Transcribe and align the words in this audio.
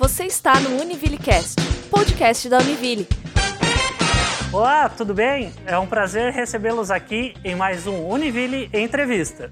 Você 0.00 0.26
está 0.26 0.60
no 0.60 0.80
UniVilleCast, 0.80 1.56
podcast 1.90 2.48
da 2.48 2.58
Univille. 2.58 3.04
Olá, 4.52 4.88
tudo 4.88 5.12
bem? 5.12 5.52
É 5.66 5.76
um 5.76 5.88
prazer 5.88 6.32
recebê-los 6.32 6.88
aqui 6.92 7.34
em 7.42 7.56
mais 7.56 7.84
um 7.84 8.06
Univille 8.06 8.70
Entrevista. 8.72 9.50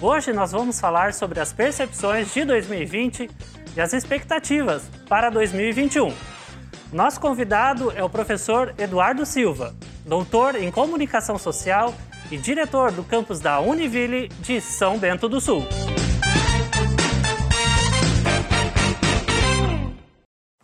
Hoje 0.00 0.32
nós 0.32 0.52
vamos 0.52 0.80
falar 0.80 1.12
sobre 1.12 1.40
as 1.40 1.52
percepções 1.52 2.32
de 2.32 2.46
2020 2.46 3.28
e 3.76 3.80
as 3.82 3.92
expectativas 3.92 4.90
para 5.10 5.28
2021. 5.28 6.10
Nosso 6.90 7.20
convidado 7.20 7.92
é 7.94 8.02
o 8.02 8.08
professor 8.08 8.72
Eduardo 8.78 9.26
Silva, 9.26 9.76
doutor 10.06 10.54
em 10.54 10.70
comunicação 10.70 11.36
social 11.36 11.94
e 12.30 12.38
diretor 12.38 12.92
do 12.92 13.04
campus 13.04 13.40
da 13.40 13.60
Univille 13.60 14.28
de 14.40 14.58
São 14.58 14.96
Bento 14.96 15.28
do 15.28 15.38
Sul. 15.38 15.66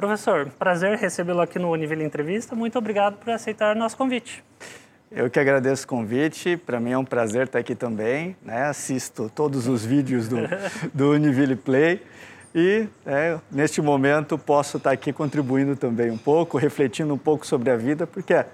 Professor, 0.02 0.50
prazer 0.58 0.98
recebê-lo 0.98 1.40
aqui 1.40 1.60
no 1.60 1.70
Univille 1.70 2.02
Entrevista. 2.02 2.56
Muito 2.56 2.76
obrigado 2.76 3.18
por 3.18 3.30
aceitar 3.30 3.76
nosso 3.76 3.96
convite. 3.96 4.42
Eu 5.08 5.30
que 5.30 5.38
agradeço 5.38 5.84
o 5.84 5.86
convite. 5.86 6.56
Para 6.56 6.80
mim 6.80 6.90
é 6.90 6.98
um 6.98 7.04
prazer 7.04 7.46
estar 7.46 7.60
aqui 7.60 7.76
também. 7.76 8.36
Né? 8.42 8.64
Assisto 8.64 9.30
todos 9.32 9.68
os 9.68 9.84
vídeos 9.84 10.26
do, 10.26 10.38
do 10.92 11.12
Univille 11.12 11.54
Play. 11.54 12.02
E 12.52 12.88
é, 13.06 13.38
neste 13.48 13.80
momento 13.80 14.36
posso 14.36 14.78
estar 14.78 14.90
aqui 14.90 15.12
contribuindo 15.12 15.76
também 15.76 16.10
um 16.10 16.18
pouco, 16.18 16.58
refletindo 16.58 17.14
um 17.14 17.18
pouco 17.18 17.46
sobre 17.46 17.70
a 17.70 17.76
vida, 17.76 18.04
porque 18.04 18.44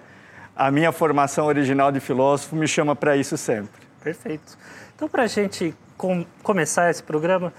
a 0.54 0.70
minha 0.70 0.92
formação 0.92 1.46
original 1.46 1.90
de 1.90 1.98
filósofo 1.98 2.54
me 2.56 2.68
chama 2.68 2.94
para 2.94 3.16
isso 3.16 3.38
sempre. 3.38 3.80
Perfeito. 4.04 4.58
Então, 4.94 5.08
para 5.08 5.22
a 5.22 5.26
gente 5.26 5.74
com, 5.96 6.26
começar 6.42 6.90
esse 6.90 7.02
programa, 7.02 7.54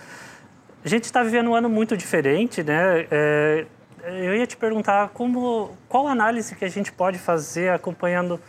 a 0.85 0.87
gente 0.87 1.05
está 1.05 1.23
vivendo 1.23 1.49
um 1.49 1.55
ano 1.55 1.67
muito 1.67 1.97
diferente, 1.97 2.61
né? 2.61 3.07
É, 3.09 3.65
eu 4.11 4.35
ia 4.35 4.47
te 4.47 4.57
perguntar 4.57 5.09
como, 5.09 5.71
qual 5.87 6.07
análise 6.07 6.55
que 6.55 6.65
a 6.65 6.69
gente 6.69 6.91
pode 6.91 7.17
fazer 7.17 7.71
acompanhando 7.71 8.39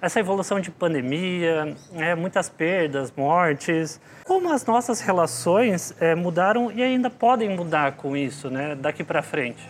essa 0.00 0.20
evolução 0.20 0.60
de 0.60 0.70
pandemia, 0.70 1.76
né, 1.92 2.14
muitas 2.14 2.48
perdas, 2.48 3.12
mortes, 3.16 4.00
como 4.24 4.52
as 4.52 4.64
nossas 4.64 5.00
relações 5.00 5.94
é, 6.00 6.14
mudaram 6.14 6.70
e 6.70 6.82
ainda 6.82 7.10
podem 7.10 7.48
mudar 7.56 7.92
com 7.92 8.16
isso, 8.16 8.48
né, 8.48 8.76
daqui 8.76 9.02
para 9.02 9.22
frente. 9.22 9.62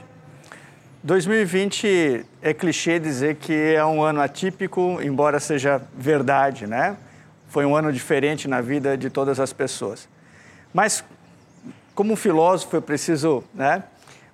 2020 1.02 2.26
é 2.42 2.52
clichê 2.52 2.98
dizer 2.98 3.36
que 3.36 3.54
é 3.74 3.84
um 3.84 4.02
ano 4.02 4.20
atípico, 4.20 4.98
embora 5.00 5.38
seja 5.38 5.80
verdade, 5.96 6.66
né? 6.66 6.96
Foi 7.48 7.64
um 7.64 7.74
ano 7.76 7.92
diferente 7.92 8.48
na 8.48 8.60
vida 8.60 8.96
de 8.98 9.08
todas 9.08 9.38
as 9.38 9.52
pessoas. 9.52 10.08
Mas 10.74 11.04
como 11.94 12.16
filósofo 12.16 12.76
eu 12.76 12.82
preciso, 12.82 13.44
né, 13.54 13.84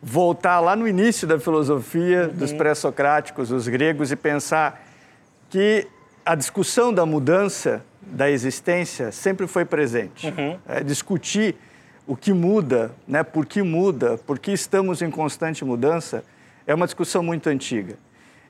voltar 0.04 0.60
lá 0.60 0.76
no 0.76 0.86
início 0.86 1.26
da 1.26 1.40
filosofia 1.40 2.28
uhum. 2.28 2.38
dos 2.38 2.52
pré-socráticos, 2.52 3.50
os 3.50 3.66
gregos 3.66 4.12
e 4.12 4.16
pensar 4.16 4.86
que 5.48 5.86
a 6.26 6.34
discussão 6.34 6.92
da 6.92 7.06
mudança 7.06 7.82
da 8.02 8.30
existência 8.30 9.10
sempre 9.10 9.46
foi 9.46 9.64
presente. 9.64 10.26
Uhum. 10.26 10.58
É, 10.68 10.84
discutir 10.84 11.56
o 12.06 12.14
que 12.14 12.34
muda, 12.34 12.92
né, 13.08 13.22
por 13.22 13.46
que 13.46 13.62
muda, 13.62 14.18
por 14.18 14.38
que 14.38 14.52
estamos 14.52 15.00
em 15.00 15.10
constante 15.10 15.64
mudança, 15.64 16.22
é 16.66 16.74
uma 16.74 16.84
discussão 16.84 17.22
muito 17.22 17.48
antiga. 17.48 17.96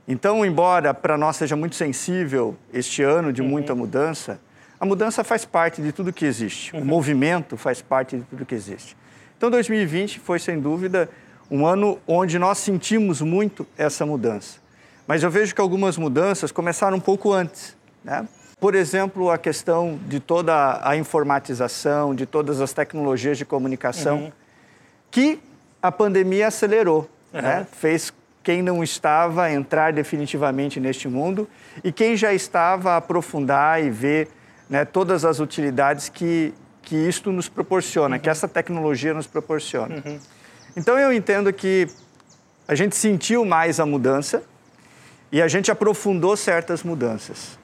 Então, 0.09 0.45
embora 0.45 0.93
para 0.93 1.17
nós 1.17 1.37
seja 1.37 1.55
muito 1.55 1.77
sensível 1.77 2.57
este 2.73 3.05
ano 3.05 3.33
de 3.33 3.43
uhum. 3.43 3.49
muita 3.49 3.77
mudança, 3.77 4.41
a 4.79 4.85
mudança 4.85 5.23
faz 5.23 5.45
parte 5.45 5.81
de 5.81 5.93
tudo 5.93 6.13
que 6.13 6.25
existe. 6.25 6.75
Uhum. 6.75 6.83
O 6.83 6.85
movimento 6.85 7.57
faz 7.57 7.81
parte 7.81 8.17
de 8.17 8.25
tudo 8.25 8.45
que 8.45 8.57
existe. 8.57 8.97
Então, 9.37 9.51
2020 9.51 10.19
foi, 10.19 10.41
sem 10.41 10.59
dúvida, 10.59 11.09
um 11.51 11.67
ano 11.67 11.99
onde 12.07 12.39
nós 12.39 12.59
sentimos 12.59 13.21
muito 13.21 13.67
essa 13.77 14.05
mudança. 14.05 14.59
Mas 15.07 15.23
eu 15.23 15.31
vejo 15.31 15.55
que 15.55 15.61
algumas 15.61 15.97
mudanças 15.97 16.51
começaram 16.51 16.97
um 16.97 17.01
pouco 17.01 17.33
antes. 17.33 17.77
Né? 18.03 18.27
Por 18.59 18.75
exemplo, 18.75 19.31
a 19.31 19.37
questão 19.37 19.99
de 20.07 20.21
toda 20.21 20.81
a 20.83 20.97
informatização, 20.97 22.15
de 22.15 22.25
todas 22.25 22.61
as 22.61 22.73
tecnologias 22.73 23.37
de 23.37 23.45
comunicação, 23.45 24.25
uhum. 24.25 24.33
que 25.11 25.39
a 25.83 25.93
pandemia 25.93 26.47
acelerou. 26.49 27.09
Uhum. 27.33 27.43
Né? 27.43 27.67
Fez 27.71 28.13
quem 28.43 28.63
não 28.63 28.83
estava 28.83 29.51
entrar 29.51 29.93
definitivamente 29.93 30.79
neste 30.79 31.09
mundo 31.09 31.49
e 31.83 31.91
quem 31.91 32.17
já 32.17 32.33
estava 32.33 32.97
aprofundar 32.97 33.83
e 33.83 33.91
ver 33.91 34.29
né, 34.69 34.85
todas 34.85 35.25
as 35.25 35.41
utilidades 35.41 36.09
que, 36.09 36.53
que 36.83 36.95
isto 36.95 37.33
nos 37.33 37.49
proporciona, 37.49 38.17
uhum. 38.17 38.23
que 38.23 38.31
essa 38.31 38.49
tecnologia 38.49 39.13
nos 39.13 39.27
proporciona. 39.27 40.03
Então 40.77 40.99
eu 40.99 41.13
entendo 41.13 41.53
que 41.53 41.89
a 42.67 42.75
gente 42.75 42.97
sentiu 42.97 43.45
mais 43.45 43.79
a 43.79 43.87
mudança, 43.87 44.43
e 45.35 45.43
a 45.43 45.49
gente 45.49 45.69
aprofundou 45.69 46.37
certas 46.37 46.85
mudanças. 46.85 47.59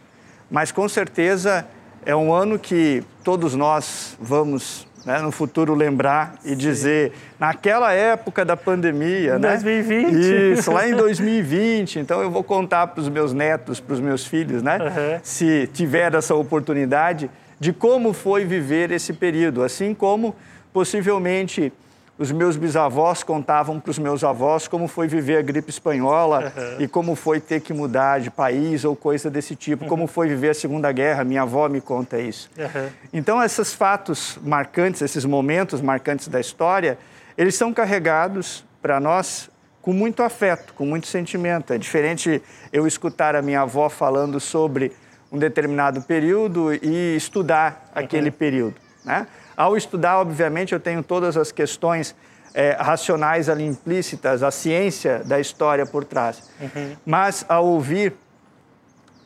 Mas 0.51 0.73
com 0.73 0.89
certeza 0.89 1.65
é 2.05 2.17
um 2.17 2.35
ano 2.35 2.59
que 2.59 3.05
todos 3.23 3.55
nós 3.55 4.17
vamos 4.21 4.89
né, 5.07 5.21
no 5.21 5.31
futuro 5.31 5.73
lembrar 5.73 6.35
e 6.45 6.49
Sim. 6.49 6.57
dizer, 6.57 7.13
naquela 7.39 7.93
época 7.93 8.45
da 8.45 8.57
pandemia, 8.57 9.39
2020. 9.39 10.13
né? 10.13 10.53
Isso, 10.53 10.73
lá 10.73 10.89
em 10.89 10.95
2020. 10.99 12.01
Então 12.01 12.21
eu 12.21 12.29
vou 12.29 12.43
contar 12.43 12.89
para 12.89 13.01
os 13.01 13.09
meus 13.09 13.33
netos, 13.33 13.79
para 13.79 13.95
os 13.95 14.01
meus 14.01 14.27
filhos, 14.27 14.65
né? 14.65 14.77
Uhum. 14.79 15.21
Se 15.23 15.71
tiver 15.73 16.13
essa 16.13 16.35
oportunidade, 16.35 17.31
de 17.61 17.73
como 17.73 18.13
foi 18.13 18.45
viver 18.45 18.91
esse 18.91 19.13
período. 19.13 19.63
Assim 19.63 19.95
como 19.95 20.35
possivelmente 20.73 21.73
os 22.21 22.31
meus 22.31 22.55
bisavós 22.55 23.23
contavam 23.23 23.81
para 23.81 23.91
os 23.91 23.99
meus 23.99 24.23
avós 24.23 24.69
como 24.69 24.87
foi 24.87 25.09
viver 25.09 25.39
a 25.39 25.43
gripe 25.43 25.71
espanhola 25.71 26.53
uhum. 26.55 26.77
e 26.79 26.87
como 26.87 27.15
foi 27.15 27.41
ter 27.41 27.63
que 27.63 27.73
mudar 27.73 28.21
de 28.21 28.31
país 28.31 28.85
ou 28.85 28.95
coisa 28.95 29.31
desse 29.31 29.57
tipo, 29.57 29.85
uhum. 29.85 29.89
como 29.89 30.07
foi 30.07 30.29
viver 30.29 30.51
a 30.51 30.55
Segunda 30.55 30.93
Guerra. 30.93 31.25
Minha 31.25 31.43
avó 31.43 31.67
me 31.67 31.81
conta 31.81 32.21
isso. 32.21 32.51
Uhum. 32.59 32.91
Então, 33.11 33.43
esses 33.43 33.73
fatos 33.73 34.39
marcantes, 34.45 35.01
esses 35.01 35.25
momentos 35.25 35.81
marcantes 35.81 36.29
da 36.29 36.39
história, 36.39 36.99
eles 37.39 37.55
são 37.55 37.73
carregados 37.73 38.67
para 38.83 39.01
nós 39.01 39.49
com 39.81 39.95
muito 39.95 40.23
afeto, 40.23 40.75
com 40.75 40.85
muito 40.85 41.07
sentimento. 41.07 41.73
É 41.73 41.79
diferente 41.79 42.43
eu 42.71 42.87
escutar 42.87 43.35
a 43.35 43.41
minha 43.41 43.63
avó 43.63 43.89
falando 43.89 44.39
sobre 44.39 44.93
um 45.33 45.39
determinado 45.39 46.03
período 46.03 46.71
e 46.75 47.17
estudar 47.17 47.91
aquele 47.95 48.31
período, 48.31 48.75
né? 49.03 49.27
Ao 49.61 49.77
estudar, 49.77 50.17
obviamente, 50.21 50.73
eu 50.73 50.81
tenho 50.81 51.03
todas 51.03 51.37
as 51.37 51.53
questões 51.53 52.17
é, 52.55 52.79
racionais 52.81 53.47
ali 53.47 53.67
implícitas, 53.67 54.43
a 54.43 54.51
ciência 54.51 55.19
da 55.23 55.39
história 55.39 55.85
por 55.85 56.03
trás. 56.03 56.51
Uhum. 56.59 56.97
Mas 57.05 57.45
ao 57.47 57.67
ouvir 57.67 58.15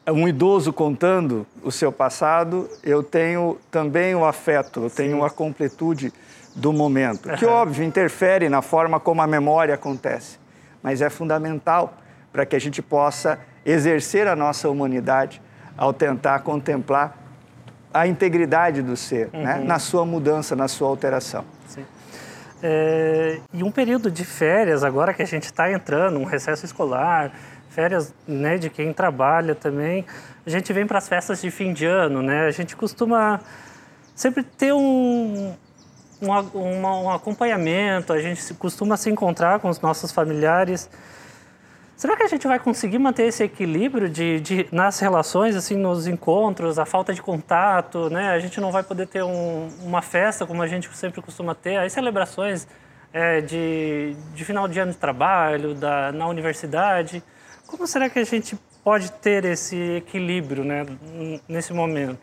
um 0.08 0.26
idoso 0.26 0.72
contando 0.72 1.46
o 1.62 1.70
seu 1.70 1.92
passado, 1.92 2.68
eu 2.82 3.00
tenho 3.00 3.60
também 3.70 4.16
o 4.16 4.24
afeto, 4.24 4.82
eu 4.82 4.90
tenho 4.90 5.18
Sim. 5.18 5.24
a 5.24 5.30
completude 5.30 6.12
do 6.52 6.72
momento, 6.72 7.28
que 7.38 7.46
óbvio 7.46 7.84
interfere 7.84 8.48
na 8.48 8.60
forma 8.60 8.98
como 8.98 9.22
a 9.22 9.28
memória 9.28 9.76
acontece, 9.76 10.40
mas 10.82 11.00
é 11.00 11.08
fundamental 11.08 11.94
para 12.32 12.44
que 12.44 12.56
a 12.56 12.60
gente 12.60 12.82
possa 12.82 13.38
exercer 13.64 14.26
a 14.26 14.34
nossa 14.34 14.68
humanidade 14.68 15.40
ao 15.78 15.92
tentar 15.92 16.40
contemplar 16.40 17.23
a 17.94 18.08
integridade 18.08 18.82
do 18.82 18.96
ser, 18.96 19.30
né? 19.32 19.38
uhum. 19.38 19.44
né? 19.44 19.64
na 19.64 19.78
sua 19.78 20.04
mudança, 20.04 20.56
na 20.56 20.66
sua 20.66 20.88
alteração. 20.88 21.44
Sim. 21.68 21.84
É, 22.60 23.38
e 23.52 23.62
um 23.62 23.70
período 23.70 24.10
de 24.10 24.24
férias, 24.24 24.82
agora 24.82 25.14
que 25.14 25.22
a 25.22 25.26
gente 25.26 25.44
está 25.44 25.70
entrando, 25.70 26.18
um 26.18 26.24
recesso 26.24 26.64
escolar, 26.64 27.32
férias 27.70 28.12
né, 28.26 28.58
de 28.58 28.68
quem 28.68 28.92
trabalha 28.92 29.54
também, 29.54 30.04
a 30.44 30.50
gente 30.50 30.72
vem 30.72 30.86
para 30.86 30.98
as 30.98 31.08
festas 31.08 31.40
de 31.40 31.50
fim 31.50 31.72
de 31.72 31.86
ano, 31.86 32.22
né? 32.22 32.46
A 32.46 32.50
gente 32.50 32.76
costuma 32.76 33.40
sempre 34.14 34.42
ter 34.42 34.72
um, 34.72 35.54
um, 36.20 36.30
um, 36.54 36.86
um 37.04 37.10
acompanhamento, 37.10 38.12
a 38.12 38.20
gente 38.20 38.54
costuma 38.54 38.96
se 38.96 39.10
encontrar 39.10 39.58
com 39.60 39.68
os 39.68 39.80
nossos 39.80 40.12
familiares. 40.12 40.88
Será 41.96 42.16
que 42.16 42.24
a 42.24 42.26
gente 42.26 42.46
vai 42.46 42.58
conseguir 42.58 42.98
manter 42.98 43.24
esse 43.24 43.44
equilíbrio 43.44 44.08
de, 44.08 44.40
de, 44.40 44.66
nas 44.72 44.98
relações, 44.98 45.54
assim, 45.54 45.76
nos 45.76 46.08
encontros, 46.08 46.76
a 46.78 46.84
falta 46.84 47.14
de 47.14 47.22
contato, 47.22 48.10
né? 48.10 48.30
A 48.30 48.38
gente 48.40 48.60
não 48.60 48.72
vai 48.72 48.82
poder 48.82 49.06
ter 49.06 49.22
um, 49.22 49.68
uma 49.80 50.02
festa 50.02 50.44
como 50.44 50.60
a 50.60 50.66
gente 50.66 50.88
sempre 50.96 51.22
costuma 51.22 51.54
ter, 51.54 51.76
as 51.76 51.92
celebrações 51.92 52.66
é, 53.12 53.40
de, 53.40 54.16
de 54.34 54.44
final 54.44 54.66
de 54.66 54.80
ano 54.80 54.90
de 54.90 54.98
trabalho, 54.98 55.72
da, 55.72 56.10
na 56.10 56.26
universidade. 56.26 57.22
Como 57.64 57.86
será 57.86 58.10
que 58.10 58.18
a 58.18 58.24
gente 58.24 58.58
pode 58.82 59.12
ter 59.12 59.44
esse 59.44 59.76
equilíbrio, 59.96 60.64
né, 60.64 60.84
nesse 61.48 61.72
momento? 61.72 62.18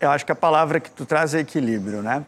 Eu 0.00 0.10
acho 0.10 0.24
que 0.24 0.32
a 0.32 0.36
palavra 0.36 0.80
que 0.80 0.90
tu 0.90 1.04
traz 1.04 1.34
é 1.34 1.40
equilíbrio, 1.40 2.02
né? 2.02 2.24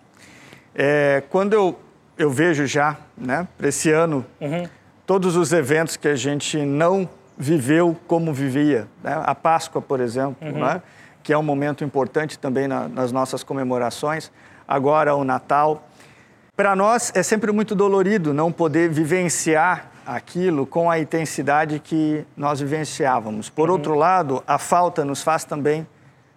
É, 0.74 1.22
quando 1.30 1.54
eu, 1.54 1.78
eu 2.18 2.30
vejo 2.30 2.66
já, 2.66 2.98
né, 3.16 3.48
para 3.56 3.68
esse 3.68 3.90
ano... 3.90 4.26
Uhum 4.38 4.81
todos 5.06 5.36
os 5.36 5.52
eventos 5.52 5.96
que 5.96 6.08
a 6.08 6.14
gente 6.14 6.58
não 6.58 7.08
viveu 7.36 7.96
como 8.06 8.32
vivia. 8.32 8.86
Né? 9.02 9.20
A 9.24 9.34
Páscoa, 9.34 9.80
por 9.80 10.00
exemplo, 10.00 10.36
uhum. 10.40 10.60
né? 10.60 10.82
que 11.22 11.32
é 11.32 11.38
um 11.38 11.42
momento 11.42 11.84
importante 11.84 12.38
também 12.38 12.66
na, 12.66 12.88
nas 12.88 13.12
nossas 13.12 13.42
comemorações. 13.42 14.30
Agora, 14.66 15.14
o 15.14 15.24
Natal. 15.24 15.88
para 16.56 16.74
nós 16.74 17.12
é 17.14 17.22
sempre 17.22 17.52
muito 17.52 17.74
dolorido 17.74 18.32
não 18.32 18.50
poder 18.50 18.90
vivenciar 18.90 19.90
aquilo 20.04 20.66
com 20.66 20.90
a 20.90 20.98
intensidade 20.98 21.78
que 21.78 22.24
nós 22.36 22.60
vivenciávamos. 22.60 23.48
Por 23.48 23.68
uhum. 23.68 23.76
outro 23.76 23.94
lado, 23.94 24.42
a 24.46 24.58
falta 24.58 25.04
nos 25.04 25.22
faz 25.22 25.44
também 25.44 25.86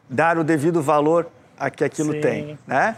dar 0.09 0.37
o 0.37 0.43
devido 0.43 0.81
valor 0.81 1.27
a 1.57 1.69
que 1.69 1.83
aquilo 1.83 2.13
Sim. 2.13 2.21
tem, 2.21 2.59
né? 2.67 2.95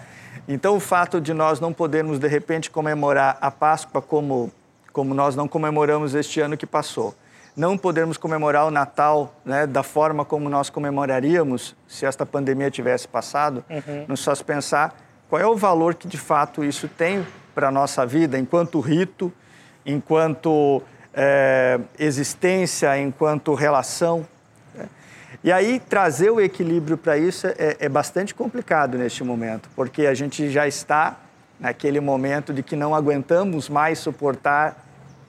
Então, 0.48 0.78
o 0.78 0.80
fato 0.80 1.20
de 1.20 1.34
nós 1.34 1.60
não 1.60 1.74
podermos, 1.74 2.20
de 2.20 2.28
repente, 2.28 2.72
comemorar 2.72 3.38
a 3.42 3.52
Páscoa 3.52 4.02
como, 4.02 4.50
como 4.98 5.14
nós 5.14 5.36
não 5.36 5.48
comemoramos 5.48 6.16
este 6.16 6.42
ano 6.42 6.58
que 6.58 6.66
passou, 6.66 7.14
não 7.56 7.78
podermos 7.78 8.18
comemorar 8.18 8.66
o 8.66 8.72
Natal 8.72 9.32
né, 9.46 9.68
da 9.68 9.84
forma 9.84 10.26
como 10.26 10.50
nós 10.50 10.72
comemoraríamos 10.72 11.76
se 11.88 12.04
esta 12.04 12.26
pandemia 12.26 12.72
tivesse 12.72 13.08
passado, 13.08 13.64
uhum. 13.70 14.06
nos 14.08 14.26
faz 14.26 14.42
pensar 14.42 15.00
qual 15.30 15.40
é 15.40 15.46
o 15.46 15.56
valor 15.56 15.94
que, 15.94 16.08
de 16.08 16.18
fato, 16.18 16.64
isso 16.64 16.88
tem 16.88 17.24
para 17.54 17.68
a 17.68 17.72
nossa 17.72 18.08
vida 18.08 18.40
enquanto 18.40 18.80
rito, 18.80 19.32
enquanto 19.86 20.82
é, 21.14 21.80
existência, 22.00 23.00
enquanto 23.00 23.54
relação. 23.54 24.26
Né? 24.74 24.90
E 25.44 25.52
aí, 25.52 25.80
trazer 25.80 26.32
o 26.32 26.42
equilíbrio 26.42 26.98
para 26.98 27.20
isso 27.20 27.46
é, 27.46 27.78
é, 27.80 27.88
bastante 27.88 28.34
complicado 28.34 28.98
neste 28.98 29.24
momento, 29.24 29.70
porque 29.76 30.08
a 30.08 30.16
gente 30.16 30.50
já 30.50 30.68
está 30.68 31.18
naquele 31.60 32.00
momento 32.00 32.52
de 32.52 32.64
que 32.64 32.76
não 32.76 32.96
aguentamos 32.96 33.70
mais 33.70 34.00
suportar 34.00 34.87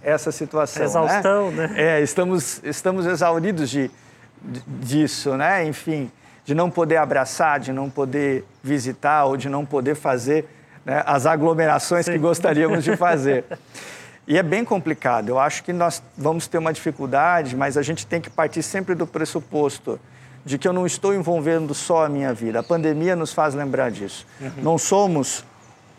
essa 0.08 0.32
situação. 0.32 0.84
Exaustão, 0.84 1.50
né? 1.50 1.69
né? 1.69 1.75
É, 1.76 2.00
estamos, 2.00 2.60
estamos 2.64 3.06
exauridos 3.06 3.69
de, 3.69 3.90
de, 4.43 4.62
disso, 4.66 5.37
né? 5.37 5.64
Enfim, 5.64 6.10
de 6.44 6.55
não 6.55 6.70
poder 6.70 6.96
abraçar, 6.96 7.60
de 7.60 7.72
não 7.72 7.90
poder 7.90 8.44
visitar 8.62 9.25
ou 9.25 9.37
de 9.37 9.49
não 9.49 9.66
poder 9.66 9.94
fazer 9.94 10.46
né, 10.84 11.02
as 11.05 11.26
aglomerações 11.26 12.06
Sim. 12.06 12.12
que 12.12 12.19
gostaríamos 12.19 12.84
de 12.84 12.96
fazer. 12.96 13.44
E 14.31 14.37
é 14.37 14.43
bem 14.43 14.62
complicado. 14.62 15.31
Eu 15.31 15.38
acho 15.38 15.64
que 15.64 15.72
nós 15.72 16.02
vamos 16.14 16.46
ter 16.46 16.58
uma 16.58 16.70
dificuldade, 16.70 17.56
mas 17.56 17.78
a 17.78 17.82
gente 17.82 18.06
tem 18.06 18.20
que 18.20 18.28
partir 18.28 18.62
sempre 18.62 18.94
do 18.94 19.06
pressuposto 19.06 19.99
de 20.44 20.58
que 20.58 20.69
eu 20.69 20.72
não 20.72 20.84
estou 20.84 21.14
envolvendo 21.14 21.72
só 21.72 22.04
a 22.04 22.11
minha 22.11 22.34
vida. 22.34 22.61
A 22.61 22.62
pandemia 22.62 23.16
nos 23.16 23.32
faz 23.32 23.54
lembrar 23.54 23.90
disso. 23.90 24.26
Uhum. 24.38 24.50
Não 24.58 24.76
somos 24.76 25.46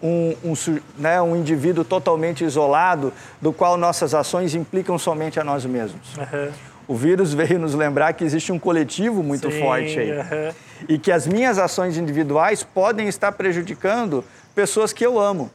um, 0.01 0.36
um, 0.44 0.54
né, 0.98 1.22
um, 1.22 1.36
indivíduo 1.36 1.84
totalmente 1.84 2.44
isolado, 2.44 3.13
do 3.42 3.51
qual 3.51 3.78
nossas 3.78 4.13
ações 4.13 4.56
implicam 4.56 4.98
somente 4.98 5.40
a 5.40 5.44
nós 5.44 5.66
mesmos. 5.66 6.16
Uhum. 6.16 6.51
O 6.88 6.96
vírus 6.96 7.34
veio 7.34 7.60
nos 7.60 7.75
lembrar 7.75 8.13
que 8.13 8.24
existe 8.24 8.51
um 8.51 8.57
coletivo 8.57 9.22
muito 9.22 9.51
Sim, 9.51 9.60
forte 9.60 10.00
aí. 10.00 10.12
Uhum. 10.12 10.54
E 10.88 10.98
que 10.98 11.12
as 11.12 11.28
minhas 11.28 11.60
ações 11.60 11.98
individuais 11.98 12.63
podem 12.63 13.07
estar 13.07 13.31
prejudicando 13.34 14.24
pessoas 14.56 14.92
que 14.92 15.06
eu 15.06 15.19
amo. 15.19 15.51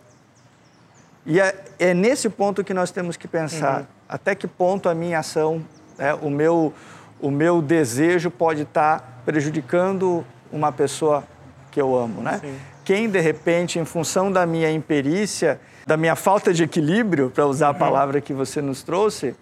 E 1.26 1.40
é, 1.40 1.54
é 1.78 1.94
nesse 1.94 2.28
ponto 2.28 2.62
que 2.62 2.74
nós 2.74 2.90
temos 2.90 3.16
que 3.16 3.26
pensar. 3.26 3.80
Uhum. 3.80 3.86
Até 4.08 4.34
que 4.34 4.46
ponto 4.46 4.88
a 4.88 4.94
minha 4.94 5.18
ação, 5.18 5.64
né, 5.98 6.14
o, 6.14 6.30
meu, 6.30 6.72
o 7.20 7.30
meu 7.30 7.60
desejo 7.62 8.30
pode 8.30 8.62
estar 8.62 9.22
prejudicando 9.24 10.24
uma 10.52 10.70
pessoa 10.70 11.24
que 11.70 11.80
eu 11.80 11.96
amo, 11.96 12.22
né? 12.22 12.38
Sim. 12.40 12.56
Quem, 12.84 13.08
de 13.08 13.20
repente, 13.20 13.78
em 13.78 13.84
função 13.84 14.30
da 14.30 14.44
minha 14.44 14.70
imperícia, 14.70 15.58
da 15.86 15.96
minha 15.96 16.14
falta 16.14 16.52
de 16.52 16.62
equilíbrio, 16.62 17.30
para 17.30 17.46
usar 17.46 17.68
a 17.68 17.70
uhum. 17.70 17.78
palavra 17.78 18.20
que 18.20 18.32
você 18.32 18.60
nos 18.60 18.82
trouxe, 18.82 19.34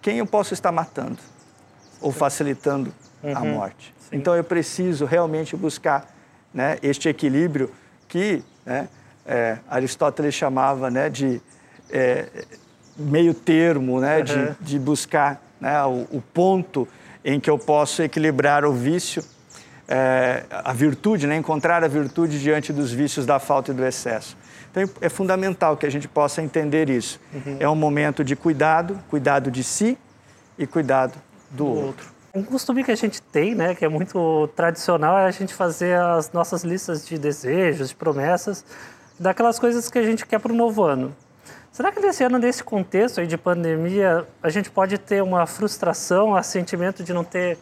quem 0.00 0.18
eu 0.18 0.26
posso 0.26 0.54
estar 0.54 0.70
matando 0.70 1.18
ou 2.00 2.12
facilitando 2.12 2.92
uhum. 3.22 3.36
a 3.36 3.40
morte? 3.40 3.92
Sim. 3.98 4.16
Então, 4.16 4.36
eu 4.36 4.44
preciso 4.44 5.04
realmente 5.04 5.56
buscar 5.56 6.14
né, 6.54 6.78
este 6.80 7.08
equilíbrio 7.08 7.70
que 8.08 8.42
né, 8.64 8.88
é, 9.26 9.58
Aristóteles 9.68 10.34
chamava 10.34 10.88
né, 10.90 11.10
de 11.10 11.40
é, 11.90 12.26
meio 12.96 13.34
termo, 13.34 14.00
né, 14.00 14.18
uhum. 14.18 14.24
de, 14.24 14.56
de, 14.60 14.78
buscar 14.78 15.42
né, 15.60 15.82
o, 15.84 16.06
o, 16.10 16.22
ponto 16.22 16.86
em 17.24 17.38
que 17.40 17.50
eu 17.50 17.58
posso 17.58 18.02
equilibrar 18.02 18.64
o 18.64 18.72
vício, 18.72 19.22
é, 19.88 20.44
a 20.50 20.72
virtude, 20.72 21.26
né, 21.26 21.36
encontrar 21.36 21.84
a 21.84 21.88
virtude 21.88 22.40
diante 22.40 22.72
dos 22.72 22.92
vícios 22.92 23.24
da 23.24 23.38
falta 23.38 23.70
e 23.70 23.74
do 23.74 23.84
excesso. 23.84 24.36
Então 24.70 24.82
é 25.00 25.08
fundamental 25.08 25.76
que 25.76 25.86
a 25.86 25.90
gente 25.90 26.08
possa 26.08 26.42
entender 26.42 26.90
isso. 26.90 27.20
Uhum. 27.32 27.56
É 27.60 27.68
um 27.68 27.76
momento 27.76 28.24
de 28.24 28.34
cuidado, 28.36 28.98
cuidado 29.08 29.50
de 29.50 29.62
si 29.62 29.96
e 30.58 30.66
cuidado 30.66 31.14
do, 31.50 31.56
do 31.56 31.66
outro. 31.66 31.86
outro. 31.86 32.16
Um 32.34 32.42
costume 32.42 32.84
que 32.84 32.90
a 32.90 32.96
gente 32.96 33.22
tem, 33.22 33.54
né, 33.54 33.74
que 33.74 33.84
é 33.84 33.88
muito 33.88 34.48
tradicional, 34.54 35.16
é 35.16 35.26
a 35.26 35.30
gente 35.30 35.54
fazer 35.54 35.98
as 35.98 36.30
nossas 36.32 36.64
listas 36.64 37.06
de 37.06 37.16
desejos, 37.16 37.88
de 37.88 37.94
promessas, 37.94 38.62
daquelas 39.18 39.58
coisas 39.58 39.88
que 39.88 39.98
a 39.98 40.02
gente 40.02 40.26
quer 40.26 40.38
para 40.38 40.52
o 40.52 40.54
novo 40.54 40.82
ano. 40.82 41.16
Será 41.72 41.90
que 41.92 42.00
nesse 42.00 42.24
ano, 42.24 42.38
nesse 42.38 42.62
contexto 42.62 43.20
aí 43.20 43.26
de 43.26 43.38
pandemia, 43.38 44.26
a 44.42 44.50
gente 44.50 44.70
pode 44.70 44.98
ter 44.98 45.22
uma 45.22 45.46
frustração, 45.46 46.34
um 46.34 46.42
sentimento 46.42 47.02
de 47.02 47.12
não 47.12 47.24
ter 47.24 47.58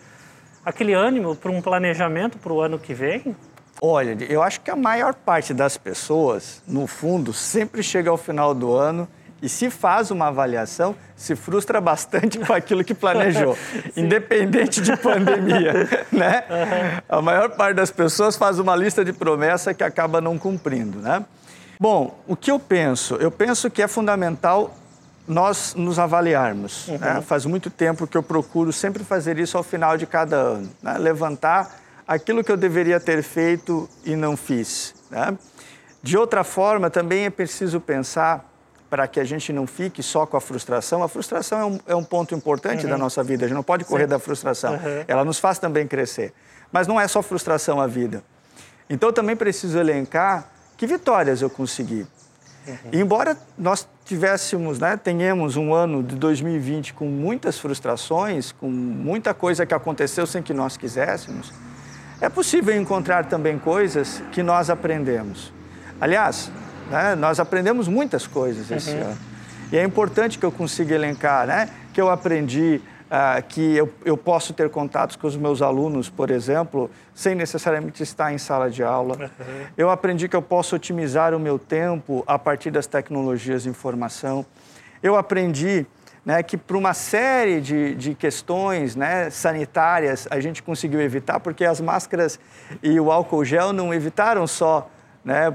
aquele 0.64 0.93
ânimo 0.93 1.37
para 1.37 1.50
um 1.50 1.61
planejamento 1.61 2.38
para 2.38 2.52
o 2.52 2.61
ano 2.61 2.78
que 2.78 2.94
vem? 2.94 3.37
Olha, 3.82 4.16
eu 4.28 4.43
acho 4.43 4.61
que 4.61 4.70
a 4.70 4.76
maior 4.76 5.14
parte 5.14 5.52
das 5.52 5.76
pessoas, 5.76 6.62
no 6.66 6.87
fundo, 6.87 7.32
sempre 7.32 7.82
chega 7.82 8.08
ao 8.08 8.16
final 8.16 8.55
do 8.55 8.72
ano 8.72 9.06
e 9.43 9.49
se 9.49 9.69
faz 9.69 10.11
uma 10.11 10.28
avaliação, 10.28 10.96
se 11.14 11.37
frustra 11.37 11.81
bastante 11.81 12.38
com 12.38 12.52
aquilo 12.52 12.82
que 12.82 12.94
planejou, 12.94 13.58
independente 13.94 14.81
de 14.81 14.96
pandemia, 14.96 15.87
né? 16.11 16.44
Uhum. 16.49 17.19
A 17.19 17.20
maior 17.20 17.50
parte 17.50 17.76
das 17.76 17.90
pessoas 17.90 18.37
faz 18.37 18.58
uma 18.58 18.75
lista 18.75 19.05
de 19.05 19.12
promessas 19.12 19.76
que 19.76 19.84
acaba 19.84 20.20
não 20.20 20.38
cumprindo, 20.38 20.99
né? 20.99 21.22
Bom, 21.78 22.19
o 22.26 22.34
que 22.34 22.50
eu 22.50 22.58
penso? 22.58 23.16
Eu 23.16 23.31
penso 23.31 23.69
que 23.70 23.82
é 23.82 23.88
fundamental 23.88 24.75
nós 25.26 25.75
nos 25.75 25.99
avaliarmos. 25.99 26.88
Uhum. 26.88 26.99
Né? 26.99 27.21
Faz 27.23 27.47
muito 27.47 27.71
tempo 27.71 28.06
que 28.06 28.17
eu 28.17 28.23
procuro 28.23 28.73
sempre 28.73 29.03
fazer 29.05 29.38
isso 29.38 29.56
ao 29.56 29.62
final 29.62 29.97
de 29.97 30.06
cada 30.06 30.37
ano, 30.37 30.71
né? 30.82 30.99
levantar 30.99 31.81
aquilo 32.06 32.44
que 32.44 32.53
eu 32.53 32.56
deveria 32.56 33.00
ter 33.00 33.23
feito 33.23 33.88
e 34.05 34.15
não 34.15 34.37
fiz. 34.37 34.94
Né? 35.11 35.37
De 36.03 36.19
outra 36.19 36.44
forma, 36.44 36.91
também 36.91 37.25
é 37.25 37.31
preciso 37.31 37.81
pensar 37.81 38.50
para 38.91 39.09
que 39.09 39.19
a 39.19 39.25
gente 39.25 39.53
não 39.53 39.67
fique 39.67 40.03
só 40.03 40.26
com 40.26 40.37
a 40.37 40.41
frustração. 40.41 41.03
A 41.03 41.09
frustração 41.09 41.59
é 41.59 41.65
um, 41.65 41.81
é 41.88 41.97
um 41.97 42.05
ponto 42.05 42.35
importante 42.35 42.85
uhum. 42.85 42.91
da 42.91 42.99
nossa 42.99 43.23
vida, 43.25 43.44
a 43.44 43.49
gente 43.49 43.56
não 43.56 43.62
pode 43.62 43.85
correr 43.85 44.05
Sim. 44.05 44.11
da 44.11 44.19
frustração. 44.19 44.75
Uhum. 44.75 45.05
Ela 45.09 45.25
nos 45.25 45.38
faz 45.38 45.59
também 45.59 45.87
crescer. 45.87 46.32
Mas 46.71 46.87
não 46.87 47.00
é 47.00 47.09
só 47.09 47.23
frustração 47.23 47.81
a 47.81 47.87
vida. 47.87 48.23
Então, 48.88 49.12
também 49.12 49.35
preciso 49.35 49.79
elencar 49.79 50.50
que 50.76 50.87
vitórias 50.87 51.41
eu 51.41 51.49
consegui. 51.49 52.06
Uhum. 52.67 52.76
Embora 52.93 53.37
nós 53.56 53.88
tivéssemos, 54.05 54.79
né, 54.79 54.97
tenhamos 54.97 55.56
um 55.56 55.73
ano 55.73 56.03
de 56.03 56.15
2020 56.17 56.93
com 56.93 57.06
muitas 57.06 57.59
frustrações, 57.59 58.52
com 58.52 58.69
muita 58.69 59.33
coisa 59.33 59.64
que 59.64 59.73
aconteceu 59.73 60.26
sem 60.26 60.43
que 60.43 60.52
nós 60.52 60.76
quiséssemos, 60.76 61.52
é 62.21 62.28
possível 62.28 62.76
encontrar 62.76 63.26
também 63.26 63.59
coisas 63.59 64.23
que 64.31 64.43
nós 64.43 64.69
aprendemos. 64.69 65.52
Aliás, 66.00 66.50
né, 66.90 67.14
nós 67.14 67.40
aprendemos 67.40 67.88
muitas 67.88 68.26
coisas 68.26 68.71
esse 68.71 68.90
uhum. 68.90 69.02
ano. 69.02 69.19
E 69.73 69.78
é 69.78 69.83
importante 69.83 70.38
que 70.38 70.45
eu 70.45 70.52
consiga 70.52 70.95
elencar, 70.95 71.47
né, 71.47 71.71
que 71.93 72.00
eu 72.00 72.11
aprendi 72.11 72.81
uh, 73.14 73.42
que 73.47 73.76
eu, 73.76 73.92
eu 74.04 74.16
posso 74.16 74.52
ter 74.52 74.68
contatos 74.68 75.14
com 75.14 75.26
os 75.26 75.37
meus 75.37 75.62
alunos, 75.62 76.11
por 76.11 76.30
exemplo, 76.30 76.90
sem 77.14 77.35
necessariamente 77.35 78.02
estar 78.02 78.33
em 78.33 78.38
sala 78.38 78.68
de 78.68 78.83
aula. 78.83 79.16
Uhum. 79.16 79.66
Eu 79.76 79.90
aprendi 79.90 80.28
que 80.28 80.35
eu 80.35 80.42
posso 80.42 80.75
otimizar 80.75 81.33
o 81.33 81.38
meu 81.38 81.59
tempo 81.59 82.25
a 82.26 82.38
partir 82.38 82.71
das 82.71 82.87
tecnologias 82.87 83.62
de 83.62 83.68
informação. 83.68 84.44
Eu 85.02 85.16
aprendi 85.16 85.87
né, 86.25 86.42
que 86.42 86.56
para 86.56 86.76
uma 86.76 86.94
série 86.94 87.61
de, 87.61 87.94
de 87.94 88.14
questões 88.14 88.97
né, 88.97 89.28
sanitárias 89.30 90.26
a 90.30 90.40
gente 90.40 90.62
conseguiu 90.62 91.00
evitar, 91.00 91.38
porque 91.38 91.64
as 91.64 91.80
máscaras 91.80 92.40
e 92.83 92.99
o 92.99 93.12
álcool 93.12 93.44
gel 93.44 93.73
não 93.73 93.92
evitaram 93.92 94.47
só, 94.47 94.90
né, 95.23 95.52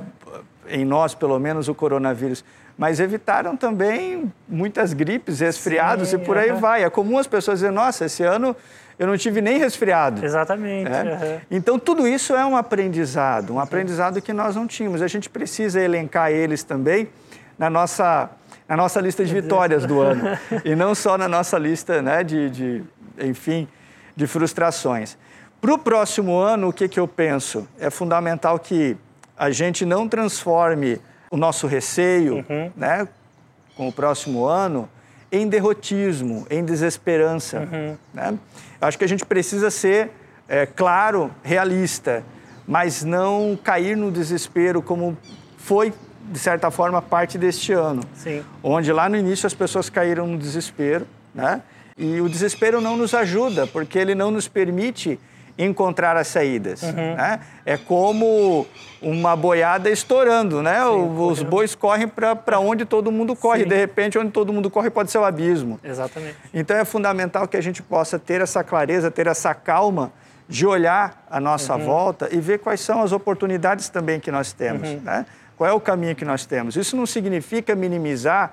em 0.67 0.85
nós 0.85 1.15
pelo 1.15 1.39
menos, 1.39 1.67
o 1.67 1.75
coronavírus, 1.75 2.43
mas 2.77 2.99
evitaram 2.99 3.57
também 3.57 4.31
muitas 4.47 4.93
gripes, 4.93 5.41
resfriados 5.41 6.09
Sim, 6.09 6.15
e 6.15 6.19
por 6.19 6.37
aí 6.37 6.51
vai. 6.53 6.83
É 6.83 6.89
comum 6.89 7.17
as 7.17 7.27
pessoas 7.27 7.59
dizerem, 7.59 7.75
nossa, 7.75 8.05
esse 8.05 8.23
ano 8.23 8.55
eu 8.97 9.07
não 9.07 9.17
tive 9.17 9.41
nem 9.41 9.57
resfriado. 9.57 10.23
Exatamente. 10.23 10.89
É? 10.89 11.03
Uhum. 11.03 11.41
Então, 11.51 11.79
tudo 11.79 12.07
isso 12.07 12.33
é 12.35 12.45
um 12.45 12.55
aprendizado, 12.55 13.53
um 13.53 13.59
aprendizado 13.59 14.21
que 14.21 14.31
nós 14.31 14.55
não 14.55 14.67
tínhamos. 14.67 15.01
A 15.01 15.07
gente 15.07 15.29
precisa 15.29 15.81
elencar 15.81 16.31
eles 16.31 16.63
também 16.63 17.09
na 17.57 17.69
nossa, 17.69 18.29
na 18.67 18.77
nossa 18.77 19.01
lista 19.01 19.25
de 19.25 19.33
vitórias 19.33 19.85
do 19.85 19.99
ano, 19.99 20.23
e 20.63 20.75
não 20.75 20.95
só 20.95 21.17
na 21.17 21.27
nossa 21.27 21.57
lista 21.57 22.01
né, 22.01 22.23
de, 22.23 22.49
de 22.49 22.83
enfim, 23.19 23.67
de 24.15 24.25
frustrações. 24.27 25.17
Para 25.59 25.73
o 25.73 25.77
próximo 25.77 26.37
ano, 26.37 26.69
o 26.69 26.73
que, 26.73 26.87
que 26.87 26.99
eu 26.99 27.07
penso? 27.07 27.67
É 27.77 27.89
fundamental 27.89 28.57
que 28.57 28.95
a 29.39 29.49
gente 29.51 29.85
não 29.85 30.07
transforme 30.07 30.99
o 31.31 31.37
nosso 31.37 31.65
receio 31.65 32.45
uhum. 32.49 32.71
né, 32.75 33.07
com 33.75 33.87
o 33.87 33.91
próximo 33.91 34.45
ano 34.45 34.89
em 35.31 35.47
derrotismo, 35.47 36.45
em 36.49 36.65
desesperança. 36.65 37.59
Uhum. 37.59 37.97
Né? 38.13 38.37
Acho 38.81 38.97
que 38.97 39.05
a 39.05 39.07
gente 39.07 39.25
precisa 39.25 39.71
ser, 39.71 40.11
é, 40.47 40.65
claro, 40.65 41.31
realista, 41.41 42.23
mas 42.67 43.03
não 43.03 43.57
cair 43.63 43.95
no 43.95 44.11
desespero 44.11 44.81
como 44.81 45.17
foi 45.57 45.93
de 46.31 46.37
certa 46.37 46.69
forma, 46.69 47.01
parte 47.01 47.37
deste 47.37 47.73
ano. 47.73 48.03
Sim. 48.13 48.43
Onde 48.61 48.91
lá 48.91 49.09
no 49.09 49.17
início 49.17 49.47
as 49.47 49.53
pessoas 49.53 49.89
caíram 49.89 50.27
no 50.27 50.37
desespero, 50.37 51.07
né? 51.33 51.63
E 51.97 52.21
o 52.21 52.29
desespero 52.29 52.79
não 52.79 52.95
nos 52.95 53.13
ajuda, 53.13 53.65
porque 53.65 53.97
ele 53.97 54.13
não 54.13 54.29
nos 54.29 54.47
permite 54.47 55.19
encontrar 55.59 56.15
as 56.15 56.27
saídas. 56.27 56.81
Uhum. 56.81 57.15
Né? 57.15 57.41
É 57.65 57.77
como 57.77 58.65
uma 59.01 59.35
boiada 59.35 59.89
estourando, 59.89 60.63
né? 60.63 60.79
Sim, 60.81 61.17
Os 61.17 61.43
bois 61.43 61.75
correm 61.75 62.07
para 62.07 62.59
onde 62.59 62.85
todo 62.85 63.11
mundo 63.11 63.35
corre. 63.35 63.63
Sim. 63.63 63.69
De 63.69 63.75
repente, 63.75 64.17
onde 64.17 64.31
todo 64.31 64.53
mundo 64.53 64.69
corre 64.69 64.89
pode 64.89 65.11
ser 65.11 65.17
o 65.17 65.25
abismo. 65.25 65.77
Exatamente. 65.83 66.37
Então 66.53 66.77
é 66.77 66.85
fundamental 66.85 67.47
que 67.47 67.57
a 67.57 67.61
gente 67.61 67.83
possa 67.83 68.17
ter 68.17 68.39
essa 68.39 68.63
clareza, 68.63 69.11
ter 69.11 69.27
essa 69.27 69.53
calma 69.53 70.13
de 70.47 70.65
olhar 70.65 71.25
a 71.29 71.39
nossa 71.39 71.75
uhum. 71.75 71.85
volta 71.85 72.29
e 72.31 72.39
ver 72.39 72.59
quais 72.59 72.79
são 72.79 73.01
as 73.01 73.11
oportunidades 73.11 73.89
também 73.89 74.19
que 74.19 74.31
nós 74.31 74.53
temos. 74.53 74.89
Uhum. 74.89 75.01
Né? 75.01 75.25
Qual 75.57 75.69
é 75.69 75.73
o 75.73 75.79
caminho 75.79 76.15
que 76.15 76.25
nós 76.25 76.45
temos? 76.45 76.77
Isso 76.77 76.95
não 76.95 77.05
significa 77.05 77.75
minimizar 77.75 78.51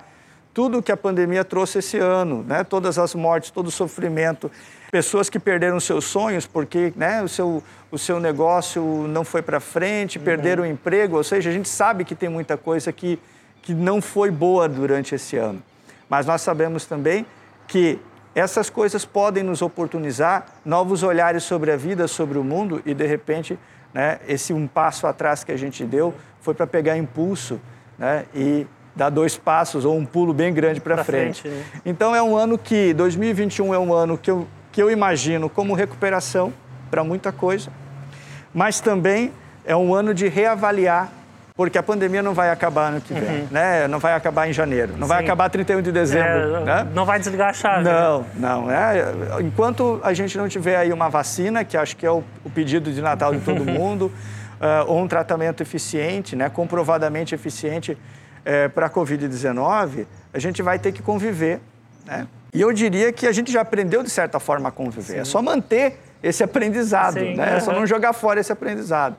tudo 0.53 0.81
que 0.81 0.91
a 0.91 0.97
pandemia 0.97 1.45
trouxe 1.45 1.79
esse 1.79 1.97
ano, 1.97 2.43
né? 2.43 2.63
todas 2.63 2.99
as 2.99 3.15
mortes, 3.15 3.49
todo 3.49 3.67
o 3.67 3.71
sofrimento, 3.71 4.51
pessoas 4.91 5.29
que 5.29 5.39
perderam 5.39 5.79
seus 5.79 6.05
sonhos 6.05 6.45
porque 6.45 6.93
né, 6.95 7.21
o, 7.21 7.27
seu, 7.27 7.63
o 7.91 7.97
seu 7.97 8.19
negócio 8.19 8.81
não 9.07 9.23
foi 9.23 9.41
para 9.41 9.59
frente, 9.59 10.17
uhum. 10.17 10.23
perderam 10.23 10.63
o 10.63 10.65
emprego, 10.65 11.17
ou 11.17 11.23
seja, 11.23 11.49
a 11.49 11.53
gente 11.53 11.69
sabe 11.69 12.05
que 12.05 12.15
tem 12.15 12.29
muita 12.29 12.57
coisa 12.57 12.91
que, 12.91 13.19
que 13.61 13.73
não 13.73 14.01
foi 14.01 14.31
boa 14.31 14.67
durante 14.67 15.15
esse 15.15 15.37
ano. 15.37 15.61
Mas 16.09 16.25
nós 16.25 16.41
sabemos 16.41 16.85
também 16.85 17.25
que 17.67 17.99
essas 18.33 18.69
coisas 18.69 19.03
podem 19.03 19.43
nos 19.43 19.61
oportunizar 19.61 20.45
novos 20.63 21.03
olhares 21.03 21.43
sobre 21.43 21.71
a 21.71 21.75
vida, 21.75 22.07
sobre 22.07 22.37
o 22.37 22.43
mundo 22.43 22.81
e, 22.85 22.93
de 22.93 23.05
repente, 23.05 23.57
né, 23.93 24.19
esse 24.27 24.53
um 24.53 24.67
passo 24.67 25.07
atrás 25.07 25.43
que 25.43 25.51
a 25.51 25.57
gente 25.57 25.83
deu 25.83 26.13
foi 26.39 26.53
para 26.53 26.67
pegar 26.67 26.95
impulso 26.97 27.59
né, 27.97 28.25
e 28.33 28.67
dar 28.95 29.09
dois 29.09 29.37
passos 29.37 29.85
ou 29.85 29.95
um 29.95 30.05
pulo 30.05 30.33
bem 30.33 30.53
grande 30.53 30.79
para 30.79 31.03
frente. 31.03 31.41
frente 31.41 31.55
né? 31.55 31.63
Então 31.85 32.15
é 32.15 32.21
um 32.21 32.35
ano 32.35 32.57
que 32.57 32.93
2021 32.93 33.73
é 33.73 33.79
um 33.79 33.93
ano 33.93 34.17
que 34.17 34.29
eu, 34.29 34.47
que 34.77 34.83
eu 34.83 34.91
imagino 34.91 35.49
como 35.49 35.73
recuperação 35.73 36.53
para 36.91 37.03
muita 37.03 37.31
coisa, 37.31 37.71
mas 38.53 38.79
também 38.79 39.33
é 39.65 39.75
um 39.75 39.91
ano 39.91 40.13
de 40.13 40.27
reavaliar 40.27 41.09
porque 41.55 41.79
a 41.79 41.81
pandemia 41.81 42.21
não 42.21 42.35
vai 42.35 42.51
acabar 42.51 42.91
no 42.91 43.01
que 43.01 43.11
vem, 43.11 43.41
uhum. 43.41 43.47
né? 43.49 43.87
Não 43.87 43.97
vai 43.97 44.13
acabar 44.13 44.47
em 44.47 44.53
janeiro, 44.53 44.93
não 44.95 45.07
Sim. 45.07 45.13
vai 45.15 45.23
acabar 45.23 45.49
31 45.49 45.81
de 45.81 45.91
dezembro, 45.91 46.57
é, 46.57 46.63
né? 46.63 46.87
Não 46.93 47.05
vai 47.05 47.17
desligar 47.17 47.49
a 47.49 47.53
chave. 47.53 47.85
Não, 47.85 48.19
né? 48.19 48.27
não. 48.35 48.69
É, 48.69 49.41
enquanto 49.41 49.99
a 50.03 50.13
gente 50.13 50.37
não 50.37 50.47
tiver 50.47 50.75
aí 50.75 50.93
uma 50.93 51.09
vacina, 51.09 51.65
que 51.65 51.75
acho 51.75 51.97
que 51.97 52.05
é 52.05 52.11
o, 52.11 52.23
o 52.45 52.49
pedido 52.51 52.91
de 52.91 53.01
Natal 53.01 53.33
de 53.33 53.39
todo 53.39 53.65
mundo, 53.65 54.11
uh, 54.61 54.85
ou 54.85 55.01
um 55.01 55.07
tratamento 55.07 55.63
eficiente, 55.63 56.35
né? 56.35 56.49
Comprovadamente 56.49 57.33
eficiente 57.33 57.97
é, 58.45 58.67
para 58.67 58.85
a 58.85 58.89
Covid-19, 58.91 60.05
a 60.31 60.37
gente 60.37 60.61
vai 60.61 60.77
ter 60.77 60.91
que 60.91 61.01
conviver. 61.01 61.61
Né? 62.05 62.27
E 62.57 62.61
eu 62.61 62.73
diria 62.73 63.13
que 63.13 63.27
a 63.27 63.31
gente 63.31 63.51
já 63.51 63.61
aprendeu, 63.61 64.01
de 64.01 64.09
certa 64.09 64.39
forma, 64.39 64.69
a 64.69 64.71
conviver. 64.71 65.13
Sim. 65.13 65.19
É 65.19 65.23
só 65.25 65.43
manter 65.43 65.99
esse 66.23 66.43
aprendizado, 66.43 67.19
Sim, 67.19 67.35
né? 67.35 67.57
é 67.57 67.59
só 67.59 67.71
não 67.71 67.85
jogar 67.85 68.13
fora 68.13 68.39
esse 68.39 68.51
aprendizado. 68.51 69.15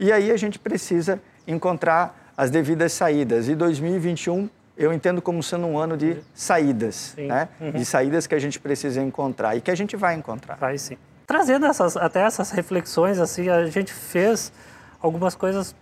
E 0.00 0.10
aí 0.10 0.30
a 0.30 0.38
gente 0.38 0.58
precisa 0.58 1.20
encontrar 1.46 2.32
as 2.34 2.50
devidas 2.50 2.94
saídas. 2.94 3.46
E 3.46 3.54
2021 3.54 4.48
eu 4.74 4.90
entendo 4.90 5.20
como 5.20 5.42
sendo 5.42 5.66
um 5.66 5.78
ano 5.78 5.98
de 5.98 6.16
saídas, 6.32 7.12
sim. 7.14 7.26
né? 7.26 7.50
Uhum. 7.60 7.72
De 7.72 7.84
saídas 7.84 8.26
que 8.26 8.34
a 8.34 8.38
gente 8.38 8.58
precisa 8.58 9.02
encontrar 9.02 9.54
e 9.54 9.60
que 9.60 9.70
a 9.70 9.74
gente 9.74 9.94
vai 9.94 10.14
encontrar. 10.14 10.56
Vai 10.56 10.78
sim. 10.78 10.96
Trazendo 11.26 11.66
essas, 11.66 11.94
até 11.94 12.22
essas 12.22 12.52
reflexões, 12.52 13.18
assim, 13.18 13.50
a 13.50 13.66
gente 13.66 13.92
fez 13.92 14.50
algumas 14.98 15.34
coisas 15.34 15.76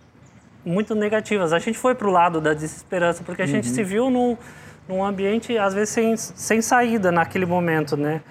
muito 0.65 0.93
negativas. 0.93 1.53
A 1.53 1.59
gente 1.59 1.77
foi 1.77 1.95
para 1.95 2.07
o 2.09 2.11
lado 2.11 2.41
da 2.41 2.53
desesperança, 2.53 3.23
porque 3.23 3.41
a 3.41 3.45
uhum. 3.45 3.51
gente 3.51 3.69
se 3.69 3.81
viu 3.81 4.09
num, 4.09 4.37
num 4.91 5.03
ambiente, 5.05 5.57
às 5.57 5.73
vezes, 5.73 5.89
sem, 5.89 6.17
sem 6.17 6.61
saída 6.61 7.11
naquele 7.11 7.45
momento, 7.45 7.95
né? 7.95 8.21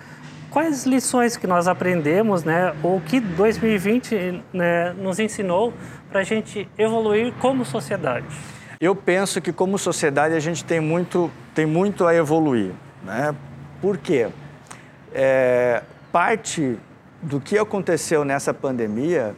Quais 0.51 0.85
lições 0.85 1.37
que 1.37 1.47
nós 1.47 1.67
aprendemos, 1.67 2.45
né? 2.45 2.75
Ou 2.83 3.01
que 3.01 3.19
2020 3.19 4.43
né, 4.53 4.93
nos 4.93 5.19
ensinou 5.19 5.73
para 6.11 6.21
a 6.21 6.25
gente 6.25 6.69
evoluir 6.77 7.33
como 7.41 7.65
sociedade? 7.65 8.27
Eu 8.79 8.95
penso 8.95 9.41
que 9.41 9.53
como 9.53 9.79
sociedade 9.79 10.35
a 10.35 10.41
gente 10.41 10.65
tem 10.65 10.81
muito, 10.81 11.31
tem 11.55 11.65
muito 11.65 12.07
a 12.07 12.15
evoluir, 12.15 12.73
né? 13.03 13.35
Por 13.81 13.97
quê? 13.97 14.29
É, 15.15 15.83
parte 16.13 16.79
do 17.23 17.41
que 17.41 17.57
aconteceu 17.57 18.25
nessa 18.25 18.53
pandemia 18.53 19.35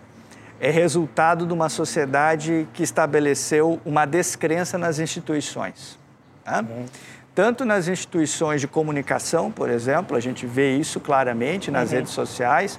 é 0.60 0.70
resultado 0.70 1.46
de 1.46 1.52
uma 1.52 1.68
sociedade 1.68 2.66
que 2.72 2.82
estabeleceu 2.82 3.80
uma 3.84 4.06
descrença 4.06 4.78
nas 4.78 4.98
instituições. 4.98 6.01
Tá? 6.44 6.60
Uhum. 6.60 6.86
Tanto 7.34 7.64
nas 7.64 7.88
instituições 7.88 8.60
de 8.60 8.68
comunicação, 8.68 9.50
por 9.50 9.70
exemplo, 9.70 10.16
a 10.16 10.20
gente 10.20 10.46
vê 10.46 10.76
isso 10.76 11.00
claramente 11.00 11.70
nas 11.70 11.90
uhum. 11.90 11.96
redes 11.96 12.12
sociais, 12.12 12.78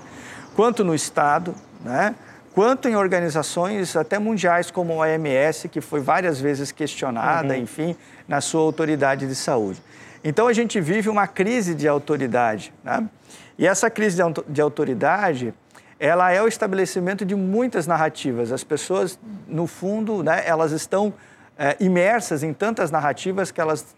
quanto 0.56 0.84
no 0.84 0.94
Estado, 0.94 1.56
né? 1.84 2.14
quanto 2.54 2.88
em 2.88 2.96
organizações 2.96 3.96
até 3.96 4.20
mundiais 4.20 4.70
como 4.70 4.94
a 4.94 5.08
OMS, 5.08 5.68
que 5.70 5.82
foi 5.82 6.00
várias 6.00 6.40
vezes 6.40 6.72
questionada, 6.72 7.56
uhum. 7.56 7.62
enfim, 7.62 7.96
na 8.28 8.42
sua 8.42 8.62
autoridade 8.62 9.28
de 9.28 9.36
saúde. 9.36 9.82
Então 10.24 10.48
a 10.48 10.54
gente 10.54 10.80
vive 10.80 11.10
uma 11.10 11.28
crise 11.28 11.74
de 11.74 11.88
autoridade. 11.88 12.72
Né? 12.84 13.10
E 13.58 13.68
essa 13.68 13.90
crise 13.90 14.18
de 14.48 14.62
autoridade 14.62 15.54
ela 16.00 16.32
é 16.32 16.42
o 16.42 16.48
estabelecimento 16.48 17.26
de 17.26 17.34
muitas 17.34 17.88
narrativas. 17.88 18.52
As 18.52 18.64
pessoas, 18.64 19.18
no 19.48 19.66
fundo, 19.68 20.22
né, 20.22 20.44
elas 20.46 20.72
estão 20.74 21.14
é, 21.58 21.76
imersas 21.80 22.44
em 22.44 22.54
tantas 22.54 22.92
narrativas 22.92 23.52
que 23.52 23.62
elas, 23.62 23.96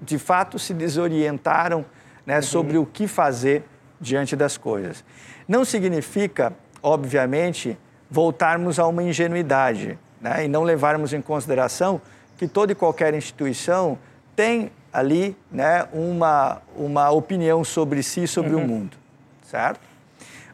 de 0.00 0.18
fato, 0.18 0.58
se 0.58 0.72
desorientaram 0.72 1.84
né, 2.26 2.36
uhum. 2.36 2.42
sobre 2.42 2.78
o 2.78 2.86
que 2.86 3.06
fazer 3.06 3.64
diante 4.00 4.34
das 4.36 4.56
coisas. 4.56 5.04
Não 5.46 5.64
significa, 5.64 6.52
obviamente, 6.82 7.78
voltarmos 8.10 8.78
a 8.78 8.86
uma 8.86 9.02
ingenuidade 9.02 9.98
né, 10.20 10.44
e 10.44 10.48
não 10.48 10.62
levarmos 10.62 11.12
em 11.12 11.20
consideração 11.20 12.00
que 12.36 12.46
toda 12.46 12.72
e 12.72 12.74
qualquer 12.74 13.14
instituição 13.14 13.98
tem 14.34 14.70
ali 14.92 15.36
né, 15.50 15.86
uma, 15.92 16.60
uma 16.76 17.10
opinião 17.10 17.64
sobre 17.64 18.02
si, 18.02 18.26
sobre 18.26 18.54
uhum. 18.54 18.64
o 18.64 18.68
mundo, 18.68 18.96
certo? 19.44 19.92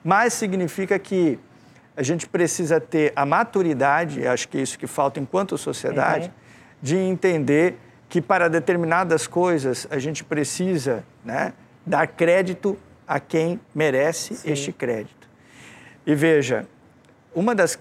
mas 0.09 0.33
significa 0.33 0.99
que 0.99 1.39
a 1.99 2.03
gente 2.05 2.29
precisa 2.29 2.81
ter 2.81 3.13
a 3.17 3.27
maturidade, 3.27 4.25
acho 4.25 4.49
que 4.49 4.57
é 4.57 4.61
isso 4.61 4.79
que 4.79 4.87
falta 4.87 5.19
enquanto 5.19 5.59
sociedade, 5.59 6.29
uhum. 6.29 6.33
de 6.81 6.97
entender 6.97 7.77
que 8.09 8.23
para 8.23 8.49
determinadas 8.49 9.27
coisas 9.27 9.85
a 9.91 9.99
gente 9.99 10.23
precisa 10.23 11.03
né, 11.25 11.53
dar 11.85 12.07
crédito 12.07 12.79
a 13.05 13.19
quem 13.19 13.61
merece 13.75 14.37
Sim. 14.37 14.53
este 14.53 14.73
crédito. 14.73 15.29
E 16.07 16.15
veja, 16.15 16.69
uma 17.35 17.53
das, 17.53 17.77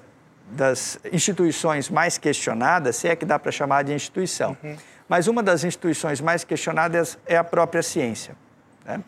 das, 0.50 1.00
instituições 1.14 1.88
mais 1.88 2.18
questionadas, 2.18 2.96
se 2.96 3.08
é 3.08 3.16
que 3.16 3.24
dá 3.24 3.38
para 3.38 3.52
chamar 3.52 3.84
de 3.84 3.94
instituição, 3.94 4.58
uhum. 4.64 4.76
mas 5.08 5.28
uma 5.28 5.44
das 5.44 5.64
instituições 5.64 6.20
mais 6.20 6.44
questionadas 6.44 7.20
é 7.28 7.38
a 7.38 7.44
própria 7.44 7.84
ciência. 7.84 8.36
Né? 8.84 9.00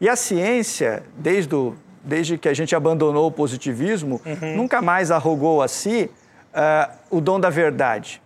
E 0.00 0.08
a 0.08 0.16
ciência, 0.16 1.04
desde 1.16 1.54
o 1.54 1.76
desde 2.02 2.38
que 2.38 2.48
a 2.48 2.54
gente 2.54 2.74
abandonou 2.74 3.28
o 3.28 3.32
positivismo, 3.32 4.20
uhum. 4.24 4.56
nunca 4.56 4.80
mais 4.80 5.10
arrogou 5.10 5.62
a 5.62 5.68
si 5.68 6.10
uh, 6.54 6.90
o 7.10 7.20
dom 7.20 7.38
da 7.38 7.50
verdade. 7.50 8.22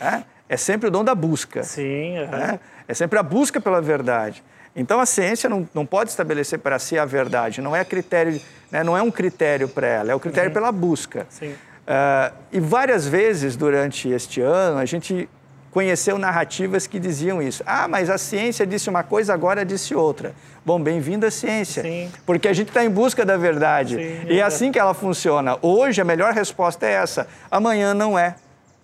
Né? 0.00 0.24
É 0.48 0.56
sempre 0.56 0.88
o 0.88 0.90
dom 0.90 1.04
da 1.04 1.14
busca. 1.14 1.62
Sim. 1.62 2.18
Uhum. 2.18 2.26
Né? 2.28 2.60
É 2.86 2.94
sempre 2.94 3.18
a 3.18 3.22
busca 3.22 3.60
pela 3.60 3.80
verdade. 3.80 4.42
Então 4.74 5.00
a 5.00 5.06
ciência 5.06 5.48
não, 5.48 5.68
não 5.74 5.86
pode 5.86 6.10
estabelecer 6.10 6.58
para 6.58 6.78
si 6.78 6.98
a 6.98 7.04
verdade, 7.04 7.62
não 7.62 7.74
é 7.74 7.82
critério, 7.84 8.38
né? 8.70 8.84
não 8.84 8.96
é 8.96 9.02
um 9.02 9.10
critério 9.10 9.68
para 9.68 9.86
ela, 9.86 10.12
é 10.12 10.14
o 10.14 10.20
critério 10.20 10.50
uhum. 10.50 10.54
pela 10.54 10.70
busca. 10.70 11.26
Sim. 11.30 11.48
Uh, 11.86 12.34
e 12.52 12.60
várias 12.60 13.06
vezes 13.06 13.56
durante 13.56 14.08
este 14.08 14.40
ano 14.40 14.78
a 14.78 14.84
gente 14.84 15.28
conheceu 15.76 16.16
narrativas 16.16 16.86
que 16.86 16.98
diziam 16.98 17.42
isso. 17.42 17.62
Ah, 17.66 17.86
mas 17.86 18.08
a 18.08 18.16
ciência 18.16 18.66
disse 18.66 18.88
uma 18.88 19.02
coisa, 19.02 19.34
agora 19.34 19.62
disse 19.62 19.94
outra. 19.94 20.34
Bom, 20.64 20.80
bem-vindo 20.80 21.26
à 21.26 21.30
ciência. 21.30 21.82
Sim. 21.82 22.10
Porque 22.24 22.48
a 22.48 22.54
gente 22.54 22.68
está 22.68 22.82
em 22.82 22.88
busca 22.88 23.26
da 23.26 23.36
verdade. 23.36 23.96
Sim, 23.96 24.26
e 24.26 24.40
é 24.40 24.42
assim 24.42 24.72
que 24.72 24.78
ela 24.78 24.94
funciona. 24.94 25.58
Hoje 25.60 26.00
a 26.00 26.04
melhor 26.04 26.32
resposta 26.32 26.86
é 26.86 26.92
essa, 26.92 27.28
amanhã 27.50 27.92
não 27.92 28.18
é. 28.18 28.36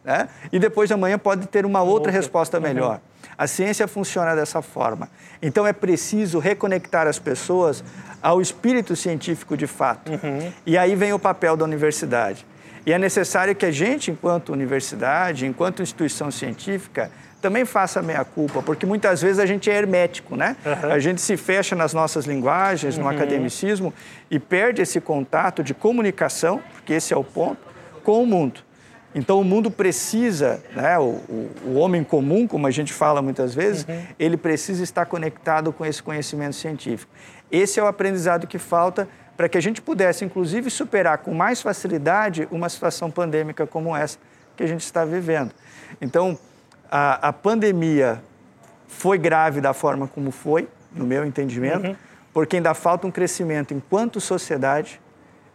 Né? 0.04 0.28
E 0.52 0.58
depois 0.58 0.86
de 0.86 0.92
amanhã 0.92 1.18
pode 1.18 1.46
ter 1.46 1.64
uma 1.64 1.80
outra, 1.80 1.92
outra. 1.92 2.12
resposta 2.12 2.58
uhum. 2.58 2.62
melhor. 2.62 2.96
Uhum. 2.96 3.30
A 3.38 3.46
ciência 3.46 3.88
funciona 3.88 4.36
dessa 4.36 4.60
forma. 4.60 5.08
Então 5.40 5.66
é 5.66 5.72
preciso 5.72 6.38
reconectar 6.40 7.06
as 7.06 7.18
pessoas 7.18 7.82
ao 8.20 8.38
espírito 8.38 8.94
científico 8.94 9.56
de 9.56 9.66
fato. 9.66 10.12
Uhum. 10.12 10.52
E 10.66 10.76
aí 10.76 10.94
vem 10.94 11.14
o 11.14 11.18
papel 11.18 11.56
da 11.56 11.64
universidade. 11.64 12.44
E 12.84 12.92
é 12.92 12.98
necessário 12.98 13.54
que 13.54 13.64
a 13.64 13.70
gente, 13.70 14.10
enquanto 14.10 14.52
universidade, 14.52 15.46
enquanto 15.46 15.82
instituição 15.82 16.30
científica, 16.30 17.10
também 17.40 17.64
faça 17.64 18.00
meia-culpa, 18.00 18.62
porque 18.62 18.86
muitas 18.86 19.20
vezes 19.20 19.40
a 19.40 19.46
gente 19.46 19.68
é 19.68 19.74
hermético, 19.74 20.36
né? 20.36 20.56
Uhum. 20.64 20.92
A 20.92 20.98
gente 21.00 21.20
se 21.20 21.36
fecha 21.36 21.74
nas 21.74 21.92
nossas 21.92 22.24
linguagens, 22.24 22.96
no 22.96 23.04
uhum. 23.04 23.10
academicismo 23.10 23.92
e 24.30 24.38
perde 24.38 24.80
esse 24.80 25.00
contato 25.00 25.62
de 25.62 25.74
comunicação, 25.74 26.62
porque 26.72 26.92
esse 26.92 27.12
é 27.12 27.16
o 27.16 27.24
ponto, 27.24 27.60
com 28.04 28.22
o 28.22 28.26
mundo. 28.26 28.60
Então 29.14 29.40
o 29.40 29.44
mundo 29.44 29.70
precisa, 29.70 30.62
né, 30.74 30.98
o, 30.98 31.02
o, 31.02 31.50
o, 31.66 31.74
homem 31.74 32.02
comum, 32.02 32.46
como 32.46 32.66
a 32.66 32.70
gente 32.70 32.92
fala 32.92 33.20
muitas 33.20 33.54
vezes, 33.54 33.84
uhum. 33.86 34.02
ele 34.18 34.36
precisa 34.36 34.82
estar 34.82 35.04
conectado 35.04 35.72
com 35.72 35.84
esse 35.84 36.02
conhecimento 36.02 36.56
científico. 36.56 37.12
Esse 37.50 37.78
é 37.78 37.82
o 37.82 37.86
aprendizado 37.86 38.46
que 38.46 38.58
falta 38.58 39.06
para 39.36 39.48
que 39.48 39.58
a 39.58 39.60
gente 39.60 39.80
pudesse, 39.80 40.24
inclusive, 40.24 40.70
superar 40.70 41.18
com 41.18 41.32
mais 41.34 41.62
facilidade 41.62 42.46
uma 42.50 42.68
situação 42.68 43.10
pandêmica 43.10 43.66
como 43.66 43.96
essa 43.96 44.18
que 44.56 44.62
a 44.62 44.66
gente 44.66 44.84
está 44.84 45.04
vivendo. 45.04 45.52
Então, 46.00 46.38
a, 46.90 47.28
a 47.28 47.32
pandemia 47.32 48.22
foi 48.86 49.16
grave 49.18 49.60
da 49.60 49.72
forma 49.72 50.06
como 50.06 50.30
foi, 50.30 50.68
no 50.92 51.06
meu 51.06 51.24
entendimento, 51.24 51.86
uhum. 51.86 51.96
porque 52.32 52.56
ainda 52.56 52.74
falta 52.74 53.06
um 53.06 53.10
crescimento 53.10 53.72
enquanto 53.72 54.20
sociedade 54.20 55.00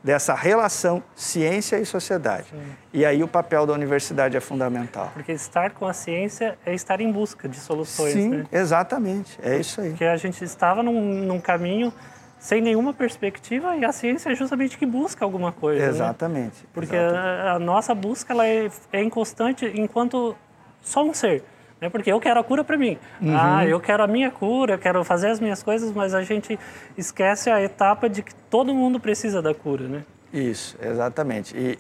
dessa 0.03 0.34
relação 0.34 1.03
ciência 1.15 1.77
e 1.77 1.86
sociedade. 1.86 2.48
Sim. 2.50 2.75
E 2.93 3.05
aí 3.05 3.24
o 3.24 3.27
papel 3.27 3.65
da 3.65 3.74
universidade 3.74 4.38
é 4.38 4.39
fundamental. 4.39 5.12
Porque 5.13 5.31
estar 5.31 5.72
com 5.72 5.86
a 5.86 5.93
ciência 5.93 6.57
é 6.65 6.74
estar 6.74 7.01
em 7.01 7.12
busca 7.12 7.48
de 7.50 7.57
soluções. 7.57 8.13
Sim, 8.13 8.29
né? 8.29 8.46
exatamente. 8.51 9.38
É 9.43 9.57
isso 9.57 9.81
aí. 9.81 9.89
Porque 9.89 10.05
a 10.05 10.17
gente 10.17 10.43
estava 10.43 10.81
num, 10.81 11.25
num, 11.25 11.39
caminho 11.41 11.91
sem 12.39 12.62
nenhuma 12.62 12.94
perspectiva 12.94 13.75
e 13.75 13.84
a 13.84 13.91
ciência 13.91 14.32
é 14.32 14.36
justamente 14.36 14.77
que 14.77 14.86
busca 14.86 15.25
alguma 15.25 15.51
coisa. 15.51 15.82
Né? 15.82 15.89
Exatamente. 15.89 16.62
Né? 16.62 16.70
Porque 16.74 16.96
exatamente. 16.96 17.48
A, 17.48 17.53
a, 17.53 17.60
nossa 17.60 17.96
busca 17.96 18.34
ela 18.34 18.46
é, 18.46 18.70
é 18.94 19.03
inconstante 19.03 19.65
enquanto 19.75 20.36
só 20.82 21.03
um 21.03 21.13
ser. 21.13 21.44
Né? 21.82 21.89
Porque 21.89 22.12
eu 22.12 22.20
quero 22.20 22.39
a 22.39 22.44
cura 22.44 22.63
para 22.63 22.77
mim. 22.77 22.98
Uhum. 23.22 23.36
Ah, 23.36 23.65
eu 23.65 23.79
quero 23.79 24.03
a 24.03 24.08
minha 24.08 24.32
cura, 24.32 24.75
eu 24.75 24.79
quero 24.79 25.03
fazer 25.03 25.29
as 25.29 25.39
minhas 25.39 25.63
coisas, 25.63 25.91
mas 25.91 26.13
a 26.13 26.24
gente 26.24 26.60
esquece 26.98 27.50
a 27.50 27.62
etapa 27.62 28.10
de 28.10 28.22
que 28.22 28.34
todo 28.50 28.74
mundo 28.74 29.00
precisa 29.00 29.41
da 29.41 29.53
cura, 29.53 29.88
né? 29.88 30.03
Isso, 30.32 30.77
exatamente. 30.82 31.56
E, 31.56 31.77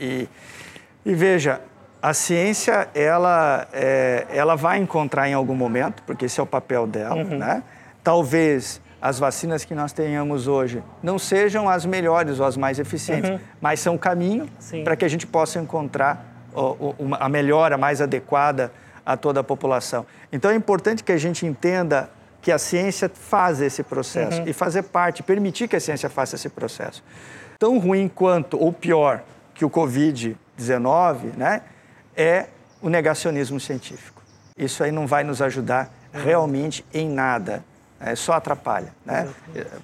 e, 1.05 1.09
e 1.11 1.13
veja, 1.13 1.61
a 2.01 2.13
ciência, 2.13 2.89
ela, 2.93 3.67
é, 3.73 4.25
ela 4.29 4.55
vai 4.55 4.77
encontrar 4.77 5.27
em 5.27 5.33
algum 5.33 5.55
momento, 5.55 6.03
porque 6.03 6.25
esse 6.25 6.39
é 6.39 6.43
o 6.43 6.47
papel 6.47 6.87
dela, 6.87 7.15
uhum. 7.15 7.37
né? 7.37 7.63
Talvez 8.03 8.81
as 9.01 9.19
vacinas 9.19 9.63
que 9.63 9.75
nós 9.75 9.93
tenhamos 9.93 10.47
hoje 10.47 10.83
não 11.03 11.19
sejam 11.19 11.69
as 11.69 11.85
melhores 11.85 12.39
ou 12.39 12.45
as 12.45 12.57
mais 12.57 12.79
eficientes, 12.79 13.29
uhum. 13.29 13.39
mas 13.61 13.79
são 13.79 13.95
o 13.95 13.99
caminho 13.99 14.49
para 14.83 14.95
que 14.95 15.05
a 15.05 15.07
gente 15.07 15.27
possa 15.27 15.59
encontrar 15.59 16.25
a 17.19 17.29
melhora 17.29 17.77
mais 17.77 18.01
adequada 18.01 18.71
a 19.05 19.15
toda 19.15 19.39
a 19.39 19.43
população. 19.43 20.05
Então 20.31 20.51
é 20.51 20.55
importante 20.55 21.03
que 21.03 21.11
a 21.11 21.17
gente 21.17 21.45
entenda 21.45 22.09
que 22.41 22.51
a 22.51 22.57
ciência 22.57 23.09
faz 23.13 23.61
esse 23.61 23.83
processo 23.83 24.41
uhum. 24.41 24.47
e 24.47 24.53
fazer 24.53 24.83
parte, 24.83 25.21
permitir 25.23 25.67
que 25.67 25.75
a 25.75 25.79
ciência 25.79 26.09
faça 26.09 26.35
esse 26.35 26.49
processo. 26.49 27.03
Tão 27.59 27.77
ruim 27.79 28.07
quanto, 28.07 28.57
ou 28.57 28.71
pior, 28.71 29.23
que 29.53 29.65
o 29.65 29.69
Covid-19, 29.69 31.35
né, 31.35 31.61
é 32.15 32.47
o 32.81 32.89
negacionismo 32.89 33.59
científico. 33.59 34.21
Isso 34.57 34.83
aí 34.83 34.91
não 34.91 35.05
vai 35.07 35.23
nos 35.23 35.41
ajudar 35.41 35.91
realmente 36.11 36.85
em 36.93 37.09
nada. 37.09 37.63
É, 37.99 38.15
só 38.15 38.33
atrapalha. 38.33 38.93
Né? 39.05 39.27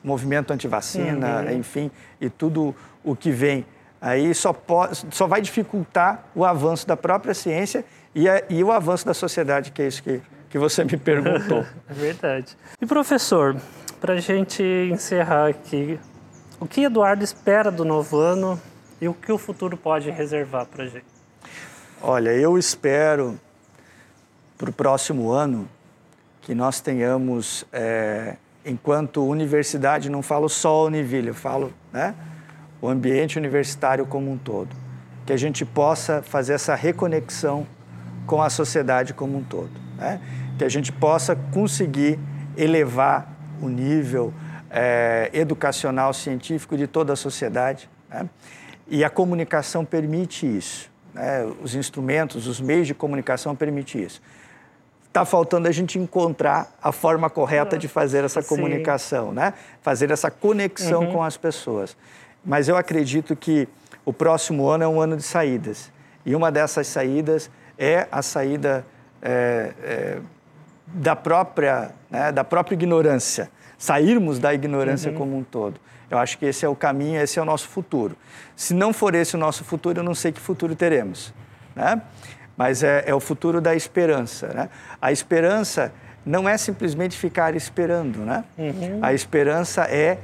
Movimento 0.04 0.52
antivacina, 0.52 1.42
uhum. 1.42 1.52
enfim, 1.58 1.92
e 2.22 2.30
tudo 2.30 2.76
o 3.04 3.16
que 3.16 3.32
vem 3.32 3.66
aí 4.04 4.36
só, 4.36 4.52
pode, 4.52 5.06
só 5.12 5.26
vai 5.26 5.42
dificultar 5.42 6.26
o 6.36 6.44
avanço 6.44 6.86
da 6.86 6.98
própria 6.98 7.34
ciência 7.34 7.86
e, 8.14 8.28
a, 8.28 8.44
e 8.50 8.62
o 8.62 8.70
avanço 8.70 9.06
da 9.06 9.14
sociedade, 9.14 9.72
que 9.72 9.82
é 9.82 9.88
isso 9.88 10.04
que, 10.04 10.22
que 10.50 10.60
você 10.60 10.84
me 10.84 10.98
perguntou. 10.98 11.66
é 11.90 11.94
verdade. 11.94 12.58
E 12.82 12.86
professor, 12.86 13.56
para 14.02 14.16
a 14.16 14.20
gente 14.20 14.62
encerrar 14.92 15.48
aqui, 15.48 15.98
o 16.60 16.66
que 16.66 16.84
Eduardo 16.84 17.24
espera 17.24 17.72
do 17.72 17.86
novo 17.86 18.18
ano 18.20 18.62
e 19.00 19.08
o 19.08 19.14
que 19.14 19.32
o 19.32 19.38
futuro 19.38 19.78
pode 19.78 20.12
reservar 20.12 20.66
para 20.66 20.84
a 20.84 20.88
gente? 20.88 21.06
Olha, 22.02 22.32
eu 22.32 22.58
espero 22.58 23.40
para 24.58 24.70
o 24.70 24.74
próximo 24.74 25.32
ano 25.32 25.68
que 26.44 26.54
nós 26.54 26.80
tenhamos, 26.82 27.66
é, 27.72 28.36
enquanto 28.66 29.26
universidade, 29.26 30.10
não 30.10 30.22
falo 30.22 30.48
só 30.48 30.86
Univille, 30.86 31.30
eu 31.30 31.34
falo 31.34 31.74
né, 31.92 32.14
o 32.82 32.88
ambiente 32.88 33.38
universitário 33.38 34.06
como 34.06 34.30
um 34.30 34.38
todo, 34.38 34.76
que 35.26 35.34
a 35.34 35.38
gente 35.38 35.66
possa 35.66 36.22
fazer 36.22 36.54
essa 36.54 36.76
reconexão 36.76 37.66
com 38.28 38.42
a 38.42 38.50
sociedade 38.50 39.14
como 39.14 39.38
um 39.38 39.44
todo, 39.44 39.72
né? 39.98 40.20
que 40.58 40.66
a 40.66 40.70
gente 40.70 40.92
possa 40.92 41.36
conseguir 41.36 42.20
elevar 42.58 43.34
o 43.62 43.70
nível 43.70 44.34
é, 44.70 45.30
educacional, 45.34 46.14
científico 46.14 46.78
de 46.78 46.88
toda 46.88 47.14
a 47.14 47.16
sociedade. 47.16 47.90
Né? 48.10 48.30
E 48.88 49.04
a 49.04 49.10
comunicação 49.10 49.86
permite 49.86 50.46
isso. 50.46 50.90
Né? 51.14 51.46
Os 51.62 51.76
instrumentos, 51.76 52.48
os 52.48 52.60
meios 52.60 52.88
de 52.88 52.94
comunicação 52.94 53.56
permitem 53.56 54.04
isso. 54.04 54.22
Está 55.14 55.26
faltando 55.26 55.68
a 55.68 55.72
gente 55.72 56.00
encontrar 56.00 56.76
a 56.82 56.92
forma 56.92 57.30
correta 57.30 57.78
de 57.78 57.88
fazer 57.88 58.24
essa 58.24 58.42
comunicação, 58.42 59.32
né? 59.32 59.54
fazer 59.80 60.10
essa 60.10 60.32
conexão 60.32 61.04
uhum. 61.04 61.12
com 61.12 61.24
as 61.24 61.38
pessoas. 61.38 61.96
Mas 62.44 62.68
eu 62.68 62.76
acredito 62.76 63.36
que 63.36 63.68
o 64.04 64.12
próximo 64.12 64.68
ano 64.68 64.86
é 64.86 64.88
um 64.88 65.00
ano 65.00 65.16
de 65.16 65.22
saídas. 65.22 65.92
E 66.26 66.34
uma 66.34 66.52
dessas 66.52 66.88
saídas 66.88 67.52
é 67.78 68.08
a 68.12 68.24
saída 68.24 68.84
é, 69.22 69.74
é, 69.84 70.18
da, 70.88 71.16
própria, 71.16 71.92
né, 72.10 72.32
da 72.32 72.44
própria 72.44 72.74
ignorância, 72.74 73.52
sairmos 73.78 74.40
da 74.40 74.52
ignorância 74.52 75.12
uhum. 75.12 75.18
como 75.20 75.38
um 75.38 75.44
todo. 75.44 75.80
Eu 76.10 76.18
acho 76.18 76.40
que 76.40 76.48
esse 76.48 76.66
é 76.66 76.68
o 76.68 76.76
caminho, 76.76 77.22
esse 77.22 77.38
é 77.38 77.42
o 77.44 77.46
nosso 77.46 77.68
futuro. 77.68 78.18
Se 78.56 78.74
não 78.74 78.92
for 78.92 79.14
esse 79.14 79.36
o 79.36 79.38
nosso 79.38 79.64
futuro, 79.64 80.00
eu 80.00 80.04
não 80.04 80.16
sei 80.16 80.32
que 80.32 80.40
futuro 80.40 80.76
teremos. 80.76 81.32
Né? 81.76 82.02
Mas 82.58 82.84
é, 82.84 83.04
é 83.08 83.16
o 83.16 83.20
futuro 83.20 83.60
da 83.60 83.76
esperança. 83.76 84.48
Né? 84.48 84.70
A 85.02 85.12
esperança 85.12 85.94
não 86.26 86.48
é 86.48 86.58
simplesmente 86.58 87.18
ficar 87.18 87.56
esperando. 87.56 88.20
Né? 88.20 88.44
Uhum. 88.58 89.00
A 89.02 89.14
esperança 89.14 89.84
é 89.84 90.18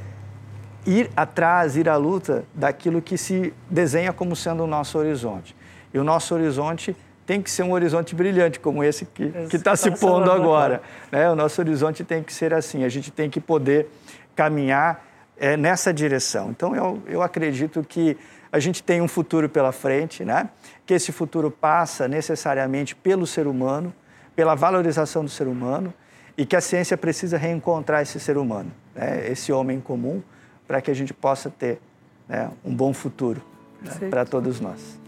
ir 0.85 1.09
atrás, 1.15 1.75
ir 1.75 1.89
à 1.89 1.95
luta 1.95 2.43
daquilo 2.53 3.01
que 3.01 3.17
se 3.17 3.53
desenha 3.69 4.13
como 4.13 4.35
sendo 4.35 4.63
o 4.63 4.67
nosso 4.67 4.97
horizonte. 4.97 5.55
E 5.93 5.99
o 5.99 6.03
nosso 6.03 6.33
horizonte 6.33 6.95
tem 7.25 7.41
que 7.41 7.51
ser 7.51 7.63
um 7.63 7.73
horizonte 7.73 8.15
brilhante, 8.15 8.59
como 8.59 8.83
esse 8.83 9.05
que 9.05 9.31
está 9.53 9.75
se 9.75 9.91
pondo 9.91 10.31
agora. 10.31 10.81
Né? 11.11 11.29
O 11.29 11.35
nosso 11.35 11.61
horizonte 11.61 12.03
tem 12.03 12.23
que 12.23 12.33
ser 12.33 12.53
assim, 12.53 12.83
a 12.83 12.89
gente 12.89 13.11
tem 13.11 13.29
que 13.29 13.39
poder 13.39 13.87
caminhar 14.35 15.05
é, 15.37 15.55
nessa 15.55 15.93
direção. 15.93 16.49
Então, 16.49 16.75
eu, 16.75 17.01
eu 17.05 17.21
acredito 17.21 17.83
que 17.87 18.17
a 18.51 18.59
gente 18.59 18.81
tem 18.81 19.01
um 19.01 19.07
futuro 19.07 19.47
pela 19.47 19.71
frente, 19.71 20.25
né? 20.25 20.49
que 20.85 20.93
esse 20.93 21.11
futuro 21.11 21.51
passa 21.51 22.07
necessariamente 22.07 22.95
pelo 22.95 23.27
ser 23.27 23.47
humano, 23.47 23.93
pela 24.35 24.55
valorização 24.55 25.23
do 25.23 25.29
ser 25.29 25.47
humano, 25.47 25.93
e 26.37 26.45
que 26.45 26.55
a 26.55 26.61
ciência 26.61 26.97
precisa 26.97 27.37
reencontrar 27.37 28.01
esse 28.01 28.19
ser 28.19 28.37
humano, 28.37 28.71
né? 28.95 29.29
esse 29.29 29.51
homem 29.51 29.79
comum, 29.79 30.21
para 30.67 30.81
que 30.81 30.89
a 30.89 30.93
gente 30.93 31.13
possa 31.13 31.49
ter 31.49 31.79
né, 32.27 32.49
um 32.63 32.73
bom 32.73 32.93
futuro 32.93 33.41
né, 33.81 34.09
para 34.09 34.23
todos 34.23 34.59
nós. 34.59 34.99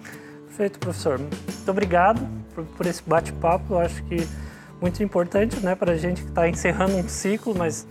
Perfeito, 0.48 0.80
professor. 0.80 1.20
Muito 1.20 1.72
obrigado 1.72 2.28
por, 2.54 2.66
por 2.66 2.86
esse 2.86 3.02
bate-papo. 3.04 3.76
Eu 3.76 3.80
acho 3.80 4.04
que 4.04 4.28
muito 4.82 5.02
importante 5.04 5.60
né, 5.60 5.76
para 5.76 5.94
a 5.94 5.98
gente 5.98 6.24
que 6.24 6.30
está 6.30 6.50
encerrando 6.50 6.98
um 6.98 7.08
ciclo, 7.08 7.56
mas 7.56 7.88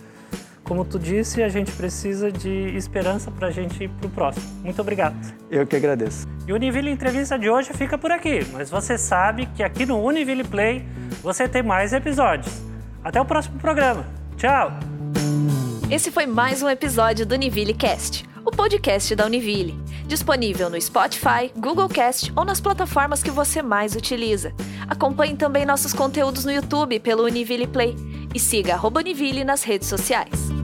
como 0.71 0.85
tu 0.85 0.97
disse, 0.97 1.43
a 1.43 1.49
gente 1.49 1.69
precisa 1.73 2.31
de 2.31 2.49
esperança 2.77 3.29
para 3.29 3.49
a 3.49 3.51
gente 3.51 3.83
ir 3.83 3.89
para 3.89 4.07
o 4.07 4.09
próximo. 4.09 4.45
Muito 4.63 4.79
obrigado. 4.79 5.17
Eu 5.49 5.67
que 5.67 5.75
agradeço. 5.75 6.25
E 6.47 6.53
o 6.53 6.55
Univille 6.55 6.89
Entrevista 6.89 7.37
de 7.37 7.49
hoje 7.49 7.73
fica 7.73 7.97
por 7.97 8.09
aqui, 8.09 8.47
mas 8.53 8.69
você 8.69 8.97
sabe 8.97 9.47
que 9.47 9.63
aqui 9.63 9.85
no 9.85 10.01
Univille 10.01 10.45
Play 10.45 10.85
você 11.21 11.45
tem 11.45 11.61
mais 11.61 11.91
episódios. 11.91 12.61
Até 13.03 13.19
o 13.19 13.25
próximo 13.25 13.59
programa. 13.59 14.05
Tchau! 14.37 14.71
Esse 15.89 16.09
foi 16.09 16.25
mais 16.25 16.63
um 16.63 16.69
episódio 16.69 17.25
do 17.25 17.35
Univille 17.35 17.73
Cast 17.73 18.31
o 18.43 18.49
podcast 18.49 19.15
da 19.15 19.25
Univille, 19.27 19.79
disponível 20.07 20.67
no 20.67 20.81
Spotify, 20.81 21.51
Google 21.55 21.87
Cast 21.87 22.33
ou 22.35 22.43
nas 22.43 22.59
plataformas 22.59 23.21
que 23.21 23.29
você 23.29 23.61
mais 23.61 23.95
utiliza. 23.95 24.51
Acompanhe 24.87 25.35
também 25.35 25.63
nossos 25.63 25.93
conteúdos 25.93 26.43
no 26.43 26.51
YouTube 26.51 26.99
pelo 27.01 27.23
Univille 27.23 27.67
Play 27.67 27.95
e 28.33 28.39
siga 28.39 28.77
a 28.77 28.87
Univille 28.87 29.43
nas 29.43 29.61
redes 29.61 29.87
sociais. 29.87 30.60